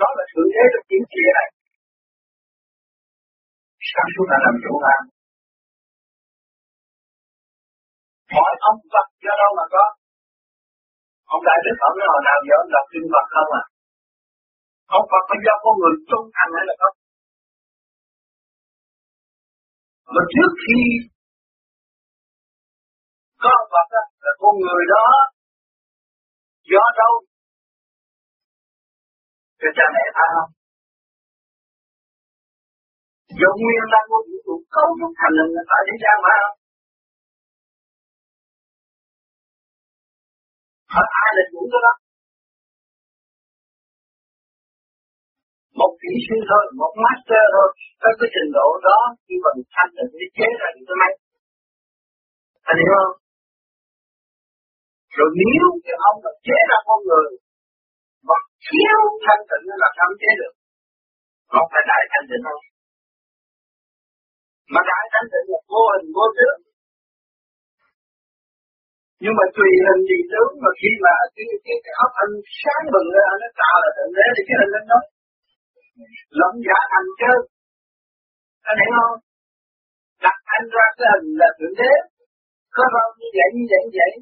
Đó 0.00 0.08
là 0.18 0.24
thượng 0.30 0.50
đế 0.54 0.64
được 0.72 0.84
chính 0.90 1.04
kia 1.12 1.28
này. 1.38 1.48
Sáng 3.90 4.08
suốt 4.14 4.26
đã 4.30 4.38
làm 4.44 4.54
chủ 4.64 4.74
làm 4.86 5.02
hỏi 8.34 8.52
ông 8.70 8.78
Phật 8.92 9.06
do 9.24 9.32
đâu 9.42 9.50
mà 9.58 9.64
có? 9.74 9.84
Ông 11.34 11.42
đại 11.48 11.58
đức 11.64 11.76
ông 11.86 11.94
nói 11.98 12.08
hồi 12.12 12.22
nào 12.28 12.38
giờ 12.46 12.54
ông 12.62 12.70
đọc 12.76 12.86
kinh 12.92 13.06
Phật 13.12 13.26
không 13.34 13.50
à? 13.60 13.64
Ông 14.98 15.06
Phật 15.10 15.22
phải 15.28 15.38
do 15.46 15.54
con 15.64 15.74
người 15.80 15.94
tu 16.10 16.18
hành 16.38 16.50
hay 16.56 16.64
là 16.68 16.74
không? 16.80 16.96
Mà 20.14 20.22
trước 20.32 20.50
khi 20.62 20.80
có 23.42 23.48
ông 23.60 23.68
Phật 23.72 23.86
đó, 23.94 24.02
là 24.24 24.32
con 24.42 24.54
người 24.64 24.82
đó 24.94 25.04
do 26.72 26.84
đâu? 27.00 27.12
Cho 29.60 29.68
cha 29.76 29.84
mẹ 29.94 30.04
tha 30.16 30.26
không? 30.34 30.50
Do 33.40 33.50
nguyên 33.60 33.84
năng 33.92 34.06
của 34.10 34.20
vũ 34.26 34.36
trụ 34.46 34.54
cấu 34.74 34.88
trúc 34.98 35.12
thành 35.20 35.34
hình 35.38 35.52
là 35.56 35.62
tại 35.70 35.80
thế 35.86 35.94
gian 36.02 36.16
mẹ 36.26 36.34
không? 36.42 36.56
Thật 40.96 41.08
ai 41.24 41.30
là 41.36 41.44
chủ 41.52 41.60
đó 41.72 41.78
đó. 41.86 41.94
Một 45.80 45.92
kỹ 46.02 46.12
sư 46.26 46.36
thôi, 46.50 46.64
một 46.80 46.92
master 47.04 47.44
thôi, 47.54 47.68
tới 48.02 48.12
cái 48.18 48.28
trình 48.34 48.50
độ 48.58 48.68
đó 48.88 48.98
chỉ 49.26 49.34
bằng 49.44 49.58
thanh 49.74 49.92
định 49.96 50.12
để 50.20 50.26
chế 50.36 50.48
ra 50.60 50.68
những 50.74 50.86
cái 50.88 50.96
máy. 51.02 51.12
Anh 52.70 52.78
hiểu 52.82 52.94
không? 52.98 53.14
Rồi 55.16 55.28
nếu 55.40 55.66
cái 55.84 55.96
ông 56.08 56.18
đã 56.24 56.32
chế 56.46 56.58
ra 56.70 56.78
con 56.88 56.98
người 57.08 57.28
mà 58.28 58.36
thiếu 58.66 59.00
thanh 59.24 59.42
tịnh 59.50 59.64
là 59.82 59.88
không 59.98 60.14
chế 60.22 60.30
được. 60.40 60.54
Không 61.52 61.66
phải 61.72 61.82
đại 61.90 62.02
thanh 62.12 62.26
tịnh 62.30 62.42
không? 62.46 62.62
Mà 64.72 64.80
đại 64.90 65.04
thanh 65.12 65.28
tịnh 65.32 65.46
là 65.52 65.60
vô 65.72 65.82
hình 65.92 66.06
vô 66.16 66.26
tướng 66.38 66.58
nhưng 69.22 69.34
mà 69.38 69.44
tùy 69.56 69.70
hình 69.86 70.02
gì 70.10 70.18
tướng 70.32 70.52
mà 70.62 70.70
khi 70.80 70.90
mà 71.04 71.14
cái 71.34 71.46
cái, 71.64 71.76
cái 71.84 71.94
óc 72.04 72.12
anh 72.22 72.32
sáng 72.60 72.84
bừng 72.92 73.08
lên 73.14 73.26
nó 73.42 73.48
tạo 73.60 73.76
là 73.82 73.90
thượng 73.96 74.12
đế 74.16 74.26
thì 74.36 74.42
cái 74.48 74.56
hình 74.60 74.74
anh 74.80 74.88
đó 74.92 75.00
lẫn 76.40 76.54
giả 76.66 76.78
thành 76.92 77.08
chứ. 77.20 77.32
Anh 78.70 78.78
hiểu 78.82 78.92
không? 78.98 79.18
Đặt 80.24 80.38
anh 80.56 80.64
ra 80.74 80.86
cái 80.98 81.06
hình 81.12 81.28
là 81.40 81.48
thượng 81.58 81.76
đế. 81.80 81.92
Có 82.74 82.84
không 82.94 83.12
như 83.20 83.28
vậy 83.38 83.48
như 83.56 83.64
vậy 83.72 83.82
như 83.84 83.96
vậy. 84.00 84.12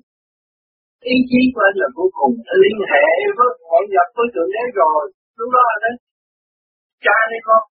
Ý 1.12 1.16
chí 1.30 1.40
của 1.52 1.62
anh 1.68 1.76
là 1.82 1.88
vô 1.96 2.06
cùng 2.18 2.34
liên 2.62 2.78
hệ 2.90 3.06
với 3.38 3.50
hội 3.68 3.84
nhập 3.92 4.08
với 4.16 4.26
thượng 4.34 4.50
đế 4.54 4.64
rồi. 4.80 5.02
Lúc 5.38 5.48
đó 5.56 5.62
anh 5.74 5.82
ấy 5.90 5.94
cha 7.04 7.16
đi 7.32 7.38
con. 7.48 7.62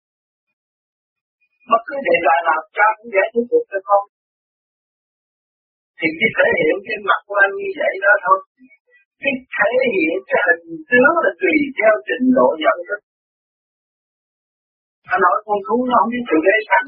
Bất 1.71 1.83
cứ 1.89 1.97
đề 2.09 2.17
tài 2.27 2.39
nào 2.49 2.61
cha 2.77 2.87
cũng 2.97 3.11
giải 3.15 3.29
thích 3.33 3.47
được 3.53 3.65
cho 3.71 3.81
con 3.89 4.03
thì 6.03 6.09
cái 6.19 6.31
thể 6.37 6.49
hiện 6.61 6.77
cái 6.87 6.99
mặt 7.09 7.21
của 7.29 7.39
anh 7.45 7.53
như 7.61 7.71
vậy 7.81 7.95
đó 8.05 8.13
thôi. 8.25 8.39
Cái 9.23 9.35
thể 9.57 9.73
hiện 9.95 10.17
cái 10.31 10.43
hình 10.47 10.67
tướng 10.91 11.15
là 11.25 11.33
tùy 11.41 11.57
theo 11.79 11.95
trình 12.09 12.27
độ 12.39 12.49
nhận 12.63 12.79
thức. 12.89 13.01
Anh 15.13 15.21
nói 15.25 15.37
con 15.47 15.59
thú 15.67 15.77
nó 15.91 15.97
không 16.01 16.11
biết 16.13 16.25
thượng 16.29 16.45
đế 16.49 16.57
sẵn 16.69 16.85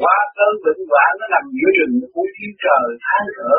qua 0.00 0.16
cơn 0.36 0.54
bệnh 0.64 0.82
hoạn 0.90 1.10
nó 1.20 1.26
nằm 1.34 1.44
giữa 1.56 1.70
rừng 1.78 1.94
của 2.14 2.26
thiên 2.34 2.52
trời 2.64 2.86
than 3.06 3.24
thở 3.36 3.56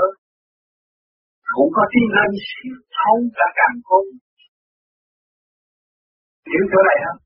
cũng 1.55 1.71
có 1.75 1.83
tiếng 1.91 2.09
lên 2.17 2.31
siêu 2.47 2.75
thấu 2.95 3.15
cả 3.37 3.47
càng 3.59 3.77
khôn. 3.87 4.05
Hiểu 6.49 6.63
chỗ 6.71 6.81
này 6.89 6.97
không? 7.03 7.19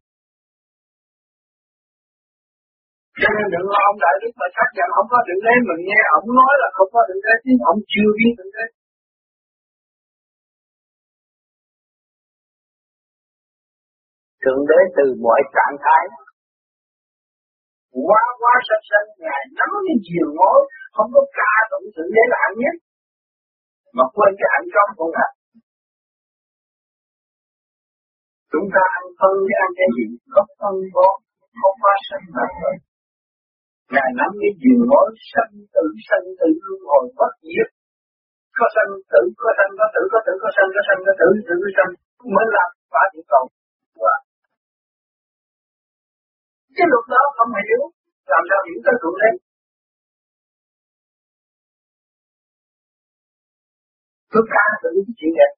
Cho 3.21 3.29
nên 3.35 3.47
đừng 3.53 3.67
lo, 3.73 3.81
ông 3.91 3.99
đại 4.05 4.15
đức 4.21 4.33
mà 4.39 4.47
xác 4.57 4.69
nhận 4.75 4.89
không 4.95 5.07
có 5.11 5.17
thượng 5.27 5.43
đế 5.45 5.53
mình 5.69 5.81
nghe. 5.87 6.01
Ông 6.17 6.27
nói 6.39 6.53
là 6.61 6.67
không 6.77 6.89
có 6.93 6.99
thượng 7.07 7.21
đế 7.25 7.33
chứ 7.43 7.51
ông 7.71 7.79
chưa 7.93 8.09
biết 8.17 8.31
thượng 8.37 8.53
đế 8.57 8.65
thượng 14.45 14.63
đế 14.69 14.79
từ 14.97 15.05
mọi 15.25 15.41
trạng 15.55 15.75
thái, 15.83 16.03
quá 18.07 18.23
quá 18.41 18.53
sanh 18.67 18.85
sanh, 18.89 19.07
ngài 19.23 19.41
nắm 19.57 19.69
như 19.85 19.95
chiều 20.07 20.27
ngối 20.37 20.59
không 20.95 21.09
có 21.15 21.21
ca 21.37 21.53
tụng 21.71 21.87
thượng 21.95 22.11
đế 22.15 22.23
là 22.31 22.37
hạnh 22.43 22.57
nhất, 22.63 22.75
mà 23.97 24.05
quên 24.15 24.31
cái 24.39 24.49
hạnh 24.53 24.67
trong 24.73 24.89
của 24.97 25.09
ngài. 25.15 25.31
Chúng 28.51 28.67
ta 28.73 28.83
ăn 28.99 29.05
phân 29.19 29.33
với 29.45 29.55
ăn 29.65 29.69
cái 29.77 29.89
gì? 29.95 30.05
Có 30.33 30.41
phân 30.59 30.75
có 30.95 31.07
không 31.61 31.77
quá 31.83 31.93
sanh 32.07 32.25
mà 32.35 32.45
thôi. 32.59 32.75
Ngài 33.93 34.09
nắm 34.19 34.31
cái 34.41 34.51
diều 34.61 34.79
nói 34.91 35.07
sanh 35.31 35.53
tử 35.75 35.85
sanh 36.07 36.25
tử 36.39 36.47
luân 36.65 36.79
hồi 36.89 37.05
bất 37.19 37.33
diệt. 37.47 37.69
Có 38.57 38.65
sanh 38.75 38.91
tử, 39.11 39.21
có 39.41 39.49
sanh, 39.57 39.71
có 39.79 39.85
tử, 39.95 40.01
có 40.13 40.19
tử, 40.25 40.33
có 40.43 40.49
sanh, 40.55 40.69
có 40.75 40.81
sanh, 40.87 40.99
có 41.05 41.13
tử, 41.19 41.27
tử, 41.47 41.55
có 41.63 41.69
sanh. 41.77 41.91
Mới 42.35 42.45
làm 42.55 42.69
phá 42.91 43.03
địa 43.13 43.25
cầu. 43.31 43.45
Wow. 44.01 44.19
Cái 46.75 46.85
luật 46.91 47.05
đó 47.13 47.21
không 47.37 47.51
hiểu, 47.65 47.81
làm 48.31 48.43
sao 48.49 48.59
hiểu 48.65 48.79
tới 48.85 48.95
thượng 49.01 49.17
đế. 49.21 49.31
Cứ 54.31 54.41
cá 54.53 54.65
tự 54.81 54.89
cái 55.07 55.15
chuyện 55.19 55.33
này. 55.39 55.51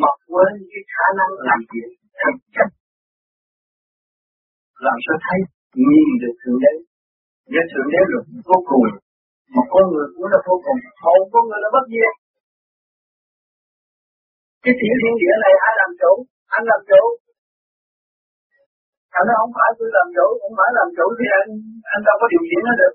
mà 0.00 0.10
quên 0.26 0.52
cái 0.70 0.82
khả 0.94 1.06
năng 1.18 1.32
làm 1.48 1.60
việc 1.72 1.90
thực 2.20 2.36
chất 2.54 2.68
làm 4.86 4.98
sao 5.06 5.16
thấy 5.26 5.38
nhìn 5.74 6.08
được 6.22 6.34
thượng 6.42 6.60
đế 6.64 6.74
nhưng 7.52 7.66
thượng 7.70 7.88
đế 7.92 8.00
là 8.12 8.18
vô 8.48 8.58
cùng. 8.70 8.86
Mà 9.54 9.62
con 9.72 9.84
người 9.92 10.06
cũng 10.14 10.28
là 10.32 10.38
vô 10.46 10.56
cùng. 10.64 10.78
Hồn 11.02 11.20
con 11.32 11.42
người 11.48 11.60
là 11.64 11.68
bất 11.74 11.84
diệt. 11.92 12.14
Cái 14.64 14.74
tiểu 14.78 14.94
thiên 15.00 15.14
địa 15.20 15.34
này 15.44 15.54
ai 15.68 15.74
làm 15.80 15.90
chủ? 16.00 16.12
Anh 16.56 16.64
làm 16.70 16.80
chủ. 16.90 17.02
Anh 19.16 19.24
nói 19.28 19.36
không 19.40 19.54
phải 19.56 19.70
tôi 19.78 19.88
làm 19.96 20.06
chủ, 20.16 20.26
không 20.40 20.54
phải 20.58 20.70
làm 20.78 20.88
chủ 20.96 21.06
thì 21.18 21.26
anh 21.38 21.48
anh 21.94 22.02
đâu 22.06 22.16
có 22.20 22.26
điều 22.32 22.42
khiển 22.48 22.62
nó 22.68 22.72
được. 22.80 22.94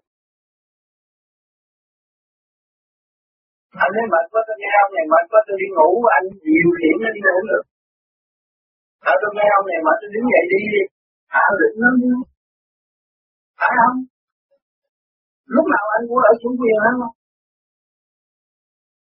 Anh 3.83 3.91
nói 3.95 4.05
mệt 4.13 4.25
quá, 4.31 4.41
tôi 4.47 4.55
nghe 4.61 4.71
ông 4.85 4.91
này 4.97 5.05
mệt 5.13 5.25
quá, 5.31 5.39
tôi 5.47 5.55
đi 5.61 5.67
ngủ, 5.75 5.89
anh 6.17 6.25
điều 6.47 6.69
khiển 6.77 6.95
nó 7.03 7.09
đi 7.15 7.21
ngủ 7.25 7.37
được. 7.51 7.63
À 9.11 9.13
tôi 9.21 9.31
nghe 9.37 9.47
ông 9.59 9.65
này 9.71 9.79
mệt, 9.85 9.97
tôi 10.01 10.09
đứng 10.13 10.27
dậy 10.33 10.43
đi. 10.51 10.61
Hạ 11.35 11.45
định 11.61 11.75
nó 11.83 11.89
đi 12.01 12.11
phải 13.59 13.73
không? 13.81 13.97
Lúc 15.55 15.65
nào 15.73 15.85
anh 15.95 16.03
cũng 16.09 16.21
ở 16.29 16.31
chủ 16.41 16.49
quyền 16.59 16.77
hắn 16.85 16.93
không? 17.01 17.15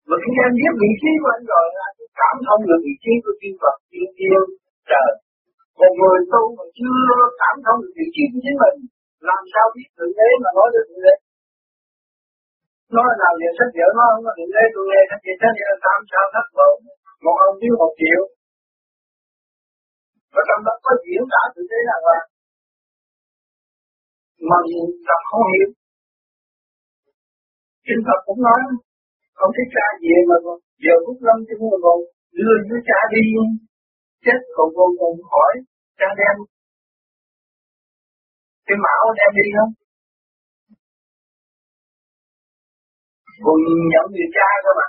Mà 0.08 0.16
khi 0.22 0.32
anh 0.46 0.54
biết 0.58 0.72
vị 0.82 0.90
trí 1.00 1.10
của 1.20 1.30
anh 1.36 1.44
rồi 1.52 1.64
anh 1.86 1.96
cảm 2.20 2.36
thông 2.46 2.62
được 2.68 2.80
vị 2.86 2.94
trí 3.02 3.12
của 3.24 3.34
thiên 3.40 3.54
Phật 3.62 3.76
thiên 3.90 4.08
tiên 4.18 4.42
trời. 4.90 5.10
Một 5.80 5.92
người 5.98 6.18
tu 6.32 6.42
mà 6.56 6.64
chưa 6.78 7.04
cảm 7.42 7.56
thông 7.64 7.78
được 7.82 7.92
vị 7.98 8.06
trí 8.14 8.22
của 8.32 8.40
chính 8.44 8.58
mình 8.62 8.76
làm 9.30 9.42
sao 9.52 9.66
biết 9.74 9.88
thượng 9.96 10.14
đế 10.18 10.28
mà 10.42 10.50
nói 10.56 10.68
được 10.74 10.84
thượng 10.88 11.04
đế? 11.06 11.14
Nói 12.96 13.10
nào 13.22 13.32
về 13.40 13.48
sách 13.58 13.72
vở 13.76 13.88
nó 13.98 14.04
không 14.10 14.24
có 14.26 14.32
thượng 14.36 14.52
đế 14.56 14.64
tôi 14.74 14.84
nghe 14.90 15.00
sách 15.10 15.22
vở 15.26 15.32
sách 15.42 15.56
vở 15.60 15.70
tam 15.84 16.00
sao 16.10 16.24
thất 16.34 16.46
vọng, 16.56 16.78
một 17.24 17.36
ông 17.48 17.56
thiếu 17.60 17.74
một 17.82 17.92
triệu. 18.00 18.22
Và 20.34 20.42
trong 20.48 20.62
đó 20.66 20.74
có 20.84 20.92
diễn 21.04 21.22
tả 21.32 21.42
thượng 21.52 21.68
đế 21.72 21.80
là 21.88 21.96
hoàng 22.04 22.26
mà 24.48 24.58
nhìn 24.70 24.86
ta 25.06 25.16
không 25.28 25.44
hiểu. 25.52 25.68
Kinh 27.86 28.02
Phật 28.06 28.20
cũng 28.26 28.40
nói, 28.46 28.60
không 29.38 29.50
thấy 29.54 29.66
cha 29.74 29.86
gì 30.02 30.14
mà 30.30 30.36
còn 30.44 30.56
giờ 30.84 30.94
phút 31.04 31.18
lâm 31.26 31.38
chứ 31.46 31.54
mà 31.72 31.78
còn 31.84 31.98
đưa 32.38 32.54
với 32.68 32.80
cha 32.88 32.98
đi 33.12 33.22
chết 34.24 34.40
còn 34.56 34.68
còn 34.76 34.90
còn 35.00 35.12
hỏi 35.32 35.52
cha 35.98 36.08
đem. 36.20 36.36
Cái 38.66 38.76
mão 38.84 39.04
đem 39.18 39.30
đi 39.38 39.46
không? 39.56 39.72
Còn 43.44 43.56
nhận 43.92 44.06
người 44.12 44.28
cha 44.36 44.48
cơ 44.64 44.70
mà. 44.78 44.86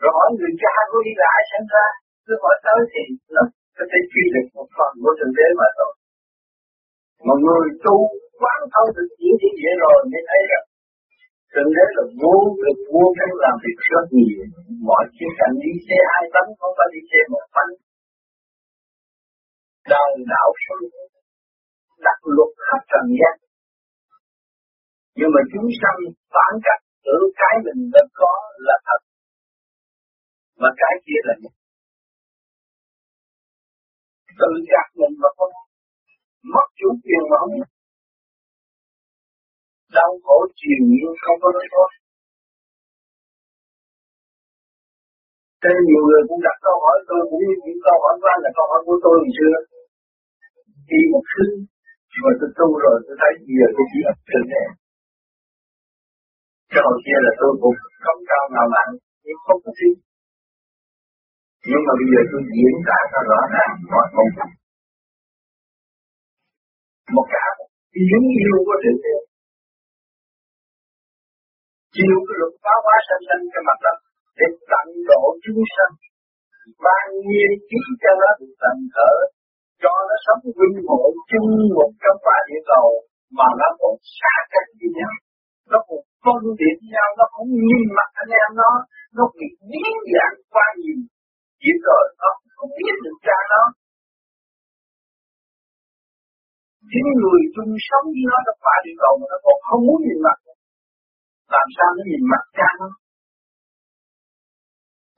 Rồi 0.00 0.10
hỏi 0.16 0.28
người 0.38 0.54
cha 0.62 0.74
có 0.90 0.98
đi 1.06 1.12
lại 1.22 1.40
sẵn 1.50 1.62
ra, 1.72 1.86
cứ 2.26 2.32
hỏi 2.42 2.56
tới 2.64 2.80
thì 2.92 3.02
nó 3.34 3.42
có 3.76 3.84
thể 3.90 3.98
truy 4.10 4.24
được 4.34 4.46
một 4.56 4.68
phần 4.76 4.92
của 5.02 5.12
thượng 5.18 5.34
đế 5.38 5.48
mà 5.60 5.68
thôi 5.78 5.92
mà 7.26 7.34
người 7.44 7.66
tu 7.84 7.96
quán 8.40 8.60
thông 8.72 8.88
được 8.96 9.08
những 9.20 9.36
chuyện 9.40 9.54
vậy 9.62 9.74
rồi 9.82 9.98
mới 10.12 10.22
thấy 10.30 10.42
rằng 10.50 10.66
Thượng 11.52 11.70
đế 11.76 11.86
là 11.96 12.04
vô 12.22 12.36
lực, 12.62 12.78
vô 12.92 13.04
năng 13.18 13.32
làm 13.44 13.54
việc 13.64 13.78
rất 13.90 14.04
nhiều. 14.16 14.40
Mọi 14.88 15.04
khía 15.14 15.30
cạnh 15.38 15.54
đi 15.62 15.72
xe 15.86 15.98
hai 16.12 16.24
bánh, 16.34 16.50
không 16.58 16.74
phải 16.78 16.88
đi 16.94 17.00
xe 17.10 17.20
một 17.32 17.46
bánh. 17.56 17.72
Đời 19.92 20.10
đạo 20.32 20.50
sân 20.64 20.80
đặt 22.06 22.18
luật 22.36 22.50
khắp 22.66 22.80
trần 22.90 23.04
gian. 23.18 23.34
Nhưng 25.18 25.30
mà 25.34 25.42
chúng 25.52 25.68
sanh 25.80 25.98
phản 26.34 26.52
cách 26.66 26.82
tưởng 27.04 27.26
cái 27.40 27.54
mình 27.64 27.80
đã 27.94 28.02
có 28.20 28.32
là 28.66 28.76
thật. 28.86 29.00
Mà 30.60 30.68
cái 30.80 30.94
kia 31.06 31.20
là 31.28 31.34
nhất 31.42 31.54
Tự 34.40 34.50
gạt 34.70 34.88
mình 35.00 35.14
mà 35.22 35.28
không 35.36 35.67
mất 36.54 36.66
chủ 36.78 36.88
quyền 37.02 37.22
mà 37.30 37.36
không 37.40 37.52
biết 37.54 37.68
đau 39.96 40.10
khổ 40.24 40.38
chiều 40.58 40.80
nhưng 40.90 41.14
không 41.24 41.38
có 41.42 41.48
lối 41.54 41.66
thoát 41.72 41.90
Thế 45.62 45.72
nhiều 45.88 46.02
người 46.06 46.22
cũng 46.28 46.40
đặt 46.46 46.56
câu 46.66 46.76
hỏi 46.84 46.96
tôi 47.08 47.20
cũng 47.30 47.42
như 47.46 47.56
những 47.64 47.80
câu 47.86 47.96
hỏi 48.02 48.14
của 48.20 48.28
anh 48.34 48.40
là 48.44 48.50
câu 48.58 48.66
hỏi 48.70 48.80
của 48.86 48.98
tôi 49.04 49.14
hồi 49.22 49.30
xưa. 49.36 49.54
Khi 50.88 51.00
một 51.12 51.24
thứ, 51.32 51.46
mà 52.22 52.32
tôi 52.40 52.50
tu 52.58 52.68
rồi 52.84 52.96
tôi 53.06 53.16
thấy 53.20 53.32
giờ 53.58 53.66
tôi 53.76 53.86
chỉ 53.90 54.00
ấp 54.12 54.16
trên 54.28 54.42
này. 54.52 54.66
Cái 56.72 56.80
hồi 56.86 56.98
kia 57.04 57.18
là 57.26 57.32
tôi 57.40 57.52
cũng 57.62 57.76
không 58.04 58.20
cao 58.30 58.44
nào 58.54 58.66
mạnh 58.74 58.92
nhưng 59.24 59.40
không 59.46 59.60
có 59.64 59.70
gì. 59.80 59.90
Nhưng 61.68 61.82
mà 61.86 61.92
bây 61.98 62.06
giờ 62.12 62.20
tôi 62.30 62.42
diễn 62.54 62.74
tả 62.88 63.00
cho 63.12 63.20
rõ 63.30 63.40
ràng 63.54 63.72
mọi 63.92 64.06
công 64.16 64.30
việc. 64.36 64.50
Một 67.16 67.26
cả 67.34 67.46
tiếng 67.94 68.26
yêu 68.42 68.56
của 68.66 68.78
Thượng 68.82 69.00
Đế 69.04 69.16
chiều 71.94 72.16
cái 72.26 72.36
luật 72.40 72.54
phá 72.64 72.74
hóa 72.84 72.96
sanh 73.08 73.22
sanh 73.28 73.44
cái 73.52 73.62
mặt 73.68 73.78
đất 73.84 73.96
để 74.38 74.46
tận 74.70 74.86
độ 75.10 75.22
chúng 75.44 75.62
sanh. 75.74 75.94
Ban 76.84 77.06
nhiên 77.28 77.50
trí 77.68 77.80
cho 78.02 78.12
nó 78.20 78.30
được 78.38 78.52
tận 78.62 78.76
thở 78.94 79.14
cho 79.82 79.92
nó 80.08 80.16
sống 80.24 80.42
vinh 80.58 80.76
hộ 80.88 81.02
chung 81.30 81.50
một 81.76 81.90
trong 82.02 82.18
ba 82.26 82.36
địa 82.48 82.62
cầu 82.72 82.88
mà 83.38 83.48
nó 83.60 83.68
còn 83.80 83.94
xa 84.18 84.34
cách 84.52 84.68
với 84.78 84.90
nhau. 84.98 85.14
Nó 85.70 85.78
còn 85.88 86.00
phân 86.24 86.40
biệt 86.58 86.78
nhau, 86.94 87.08
nó 87.18 87.24
cũng 87.34 87.50
nhìn 87.66 87.84
mặt 87.98 88.10
anh 88.22 88.32
em 88.42 88.50
nó 88.60 88.70
nó 89.16 89.24
bị 89.36 89.48
biến 89.70 89.92
dạng 90.12 90.36
qua 90.52 90.66
nhìn 90.82 90.98
chỉ 91.60 91.70
rồi 91.86 92.04
nó 92.20 92.28
không 92.56 92.70
biết 92.78 92.96
được 93.04 93.18
cha 93.26 93.38
nó 93.52 93.62
chính 96.90 97.08
người 97.20 97.42
chung 97.54 97.72
sống 97.88 98.06
với 98.14 98.24
nó 98.30 98.38
nó 98.46 98.52
qua 98.62 98.76
địa 98.84 98.96
cầu 99.02 99.12
mà 99.20 99.26
nó 99.32 99.38
còn 99.46 99.56
không 99.66 99.82
muốn 99.86 99.98
nhìn 100.06 100.18
mặt. 100.26 100.38
Làm 101.54 101.66
sao 101.76 101.88
nó 101.96 102.02
nhìn 102.10 102.22
mặt 102.32 102.44
cha 102.58 102.68
nó? 102.80 102.88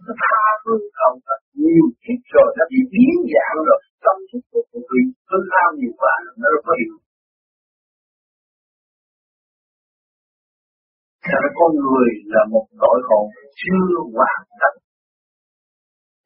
Nó 0.05 0.13
tha 0.23 0.41
phương 0.63 0.87
cầu 0.99 1.13
thật, 1.27 1.41
nhiều 1.63 1.87
kiếp 2.03 2.21
rồi 2.35 2.49
nó 2.59 2.65
bị 2.73 2.81
biến 2.93 3.15
dạng 3.33 3.59
rồi. 3.69 3.81
Tâm 4.05 4.17
thức 4.29 4.43
của 4.51 4.63
của 4.71 4.83
vị 4.91 5.03
hư 5.31 5.39
hao 5.53 5.69
nhiều 5.79 5.95
quá, 6.01 6.15
nó 6.41 6.47
đâu 6.53 6.63
có 6.67 6.73
hiểu. 6.81 6.97
Cho 11.27 11.37
nên 11.43 11.53
con 11.59 11.71
người 11.85 12.09
là 12.35 12.43
một 12.53 12.67
tội 12.83 12.99
hồn 13.09 13.25
chưa 13.61 13.87
hoàn 14.17 14.41
tất 14.61 14.73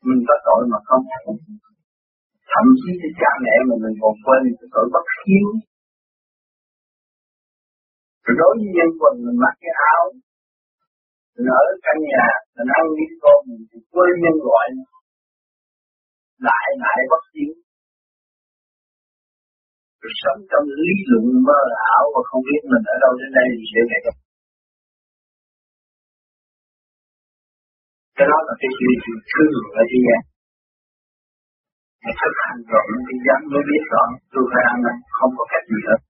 Mình 0.07 0.21
có 0.29 0.35
tội 0.47 0.63
mà 0.73 0.79
không 0.89 1.03
Thậm 2.55 2.67
chí 2.81 2.91
cái 3.01 3.13
cha 3.21 3.31
mẹ 3.45 3.55
mà 3.69 3.75
mình 3.85 3.97
còn 4.03 4.15
quên 4.25 4.41
cái 4.59 4.69
tội 4.75 4.87
bất 4.95 5.07
hiếu. 5.23 5.49
Rồi 8.25 8.35
đối 8.41 8.53
với 8.59 8.69
nhân 8.77 8.91
quần, 9.01 9.15
mình 9.25 9.39
mặc 9.45 9.55
cái 9.63 9.73
áo, 9.93 10.05
mình 11.35 11.49
ở 11.61 11.63
căn 11.85 11.97
nhà, 12.11 12.27
mình 12.57 12.71
ăn 12.79 12.85
đi 12.99 13.07
con 13.23 13.39
mình 13.49 13.63
thì 13.71 13.79
quên 13.93 14.13
nhân 14.23 14.37
loại, 14.47 14.67
lại 16.47 16.67
lại 16.85 16.99
bất 17.13 17.23
hiếu. 17.35 17.53
Rồi 20.01 20.13
sống 20.23 20.41
trong 20.51 20.67
lý 20.83 20.95
luận 21.11 21.27
mơ 21.49 21.61
ảo 21.93 22.05
và 22.15 22.21
không 22.29 22.43
biết 22.49 22.63
mình 22.73 22.85
ở 22.95 22.97
đâu 23.05 23.13
đến 23.21 23.31
đây 23.39 23.47
thì 23.57 23.65
sẽ 23.73 23.83
về 23.91 23.99
đâu 24.07 24.17
cái 28.17 28.27
đó 28.33 28.39
là 28.49 28.55
cái 28.61 28.71
chuyện 28.77 28.99
thương 29.33 29.55
ở 29.81 29.83
thế 29.91 29.99
gian 30.07 30.21
thực 32.21 32.35
hành 32.45 32.61
rồi 32.73 32.85
mới 33.05 33.17
dám 33.27 33.41
mới 33.53 33.63
biết 33.71 33.85
rõ 33.93 34.05
tôi 34.33 34.45
phải 34.53 34.65
ăn 34.73 34.79
này, 34.87 34.97
không 35.19 35.33
có 35.39 35.45
cách 35.53 35.65
gì 35.73 35.81
hết 35.89 36.01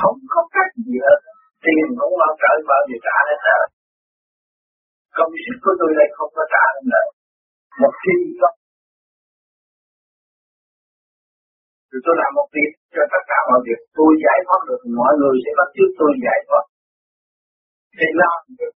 không 0.00 0.18
có 0.32 0.40
cách 0.56 0.72
gì 0.86 0.96
hết 1.06 1.20
tiền 1.64 1.86
cũng 1.98 2.14
bao 2.22 2.32
trợ 2.42 2.52
bao 2.70 2.82
giờ 2.88 2.96
trả 3.06 3.16
hết 3.28 3.40
rồi 3.48 3.64
công 5.18 5.32
sức 5.44 5.56
của 5.64 5.74
tôi 5.80 5.90
đây 5.98 6.08
không 6.16 6.30
có 6.36 6.44
trả 6.54 6.64
hết 6.74 6.84
nữa 6.92 7.06
một 7.82 7.94
khi 8.02 8.16
có 8.40 8.50
Thì 11.88 11.98
tôi 12.04 12.14
làm 12.22 12.30
một 12.38 12.48
việc 12.56 12.72
cho 12.94 13.02
tất 13.12 13.22
cả 13.30 13.38
mọi 13.50 13.60
việc 13.66 13.80
tôi 13.98 14.10
giải 14.24 14.38
thoát 14.46 14.60
được 14.68 14.80
mọi 15.00 15.12
người 15.20 15.36
sẽ 15.44 15.50
bắt 15.58 15.68
chước 15.76 15.90
tôi 16.00 16.10
giải 16.26 16.40
thoát 16.46 16.64
thì 17.98 18.06
làm 18.22 18.38
được 18.58 18.74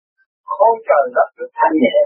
hỗ 0.53 0.69
trời 0.87 1.05
đất 1.17 1.29
được 1.37 1.51
thanh 1.59 1.75
nhẹ 1.83 1.97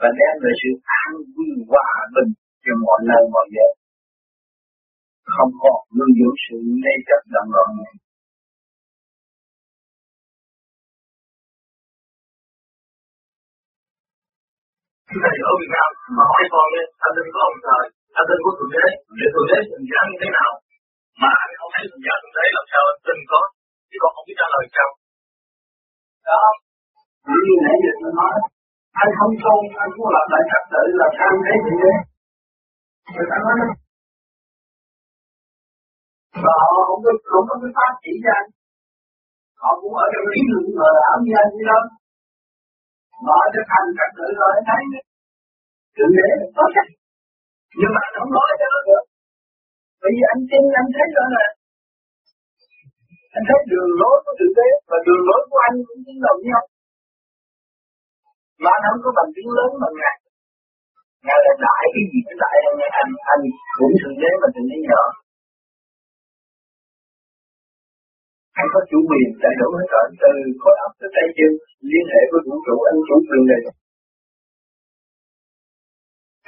và 0.00 0.08
đem 0.18 0.34
về 0.42 0.52
sự 0.60 0.70
an 1.02 1.12
vui 1.34 1.52
hòa 1.70 1.90
bình 2.14 2.30
cho 2.64 2.72
mọi 2.84 2.98
nơi 3.10 3.22
mọi 3.34 3.46
giờ 3.54 3.66
không 5.34 5.52
có 5.62 5.72
nuôi 5.96 6.10
dưỡng 6.18 6.38
sự 6.44 6.56
mê 6.82 6.92
chấp 7.08 7.20
động 7.34 7.50
loạn 7.54 7.68
này. 7.80 7.94
Thầy 15.22 15.36
ở 15.50 15.52
Việt 15.60 15.70
Nam 15.76 15.90
mà 16.16 16.24
hỏi 16.30 16.44
con 16.54 16.68
ấy, 16.80 16.86
anh 17.06 17.14
linh 17.16 17.30
có 17.34 17.40
ông 17.50 17.58
trời, 17.66 17.84
anh 18.20 18.26
linh 18.30 18.42
có 18.44 18.50
thượng 18.56 18.72
đế, 18.74 18.86
để 19.18 19.26
thượng 19.32 19.48
đế 19.50 19.58
hình 19.70 19.86
dáng 19.92 20.06
như 20.10 20.18
thế 20.22 20.28
nào? 20.38 20.50
Mà 21.22 21.30
anh 21.42 21.52
không 21.58 21.70
thấy 21.74 21.84
hình 21.90 22.04
dáng 22.06 22.20
thượng 22.22 22.36
đế 22.38 22.46
làm 22.56 22.66
sao 22.72 22.82
anh 22.90 23.00
tin 23.06 23.18
có, 23.32 23.40
chứ 23.90 23.96
còn 24.02 24.10
không 24.14 24.26
biết 24.28 24.36
trả 24.40 24.48
lời 24.54 24.64
sao. 24.76 24.90
Đó, 26.28 26.44
như 27.46 27.54
nãy 27.64 27.76
giờ 27.84 27.92
tôi 28.02 28.12
nói 28.20 28.34
anh 29.02 29.10
không 29.18 29.34
tôn 29.44 29.62
anh 29.82 29.90
muốn 29.96 30.08
làm 30.16 30.26
lại 30.32 30.42
trật 30.50 30.64
tự 30.72 30.82
là 31.00 31.06
sao 31.16 31.28
anh 31.32 31.42
thấy 31.46 31.56
gì 31.66 31.74
đấy 31.84 31.96
người 33.14 33.28
ta 33.30 33.36
nói 33.44 33.54
đó 33.60 33.68
và 36.44 36.54
họ 36.62 36.68
không 36.88 37.00
có 37.04 37.10
không 37.30 37.44
có 37.48 37.54
cái 37.62 37.70
pháp 37.76 37.92
chỉ 38.04 38.12
cho 38.24 38.32
anh. 38.40 38.48
Họ 39.62 39.70
cũng 39.80 39.94
ở 40.04 40.06
trong 40.12 40.26
lý 40.32 40.40
luận 40.50 40.64
mờ 40.78 40.90
ảo 41.10 41.16
như 41.24 41.32
anh 41.42 41.50
như 41.56 41.64
đâu 41.70 41.84
mà 43.26 43.34
ở 43.44 43.46
trong 43.54 43.68
thành 43.70 43.88
trật 43.98 44.10
tự 44.18 44.26
rồi 44.38 44.50
anh 44.56 44.66
thấy 44.68 44.82
đấy 44.94 45.04
tự 45.96 46.04
để 46.18 46.28
có 46.56 46.64
chắc 46.74 46.86
nhưng 47.78 47.92
mà 47.94 48.00
anh 48.06 48.14
không 48.18 48.32
nói 48.36 48.50
cho 48.60 48.66
nó 48.72 48.80
được. 48.88 49.04
Bởi 50.00 50.10
vì 50.16 50.22
anh 50.32 50.42
tin, 50.50 50.64
anh 50.80 50.88
thấy 50.96 51.06
rõ 51.16 51.24
là 51.36 51.46
anh 53.36 53.44
thấy 53.48 53.58
đường 53.70 53.90
lối 54.00 54.16
của 54.24 54.34
tự 54.40 54.46
tế 54.56 54.68
và 54.90 54.96
đường 55.06 55.22
lối 55.28 55.40
của 55.50 55.60
anh 55.68 55.76
cũng 55.86 56.00
tương 56.06 56.20
đồng 56.26 56.40
nhau 56.48 56.62
mà 58.62 58.70
anh 58.76 58.84
không 58.86 59.02
có 59.04 59.10
bằng 59.18 59.30
tiếng 59.34 59.50
lớn 59.56 59.70
bằng 59.82 59.94
ngài. 60.00 60.16
Ngài 61.26 61.40
là 61.46 61.52
đại 61.64 61.84
cái 61.94 62.04
gì? 62.10 62.18
Cũng 62.26 62.38
đại 62.42 62.56
anh 62.68 62.78
anh 63.02 63.10
anh 63.32 63.42
cũng 63.78 63.94
thượng 64.00 64.16
đế 64.22 64.30
mà 64.40 64.48
thượng 64.54 64.68
đế 64.70 64.78
nhỏ 64.90 65.04
anh 68.60 68.68
có 68.74 68.80
chủ 68.90 68.98
quyền, 69.08 69.28
đầy 69.44 69.54
đủ 69.60 69.68
hết 69.78 69.88
rồi. 69.94 70.06
Từ 70.22 70.30
khối 70.62 70.76
óc 70.86 70.92
tới 70.98 71.08
tay 71.14 71.26
chân, 71.36 71.52
liên 71.90 72.06
hệ 72.12 72.22
với 72.30 72.40
vũ 72.46 72.56
trụ, 72.66 72.76
anh 72.90 72.98
chủ 73.08 73.16
quyền 73.28 73.42
đầy 73.50 73.60
đủ. 73.64 73.72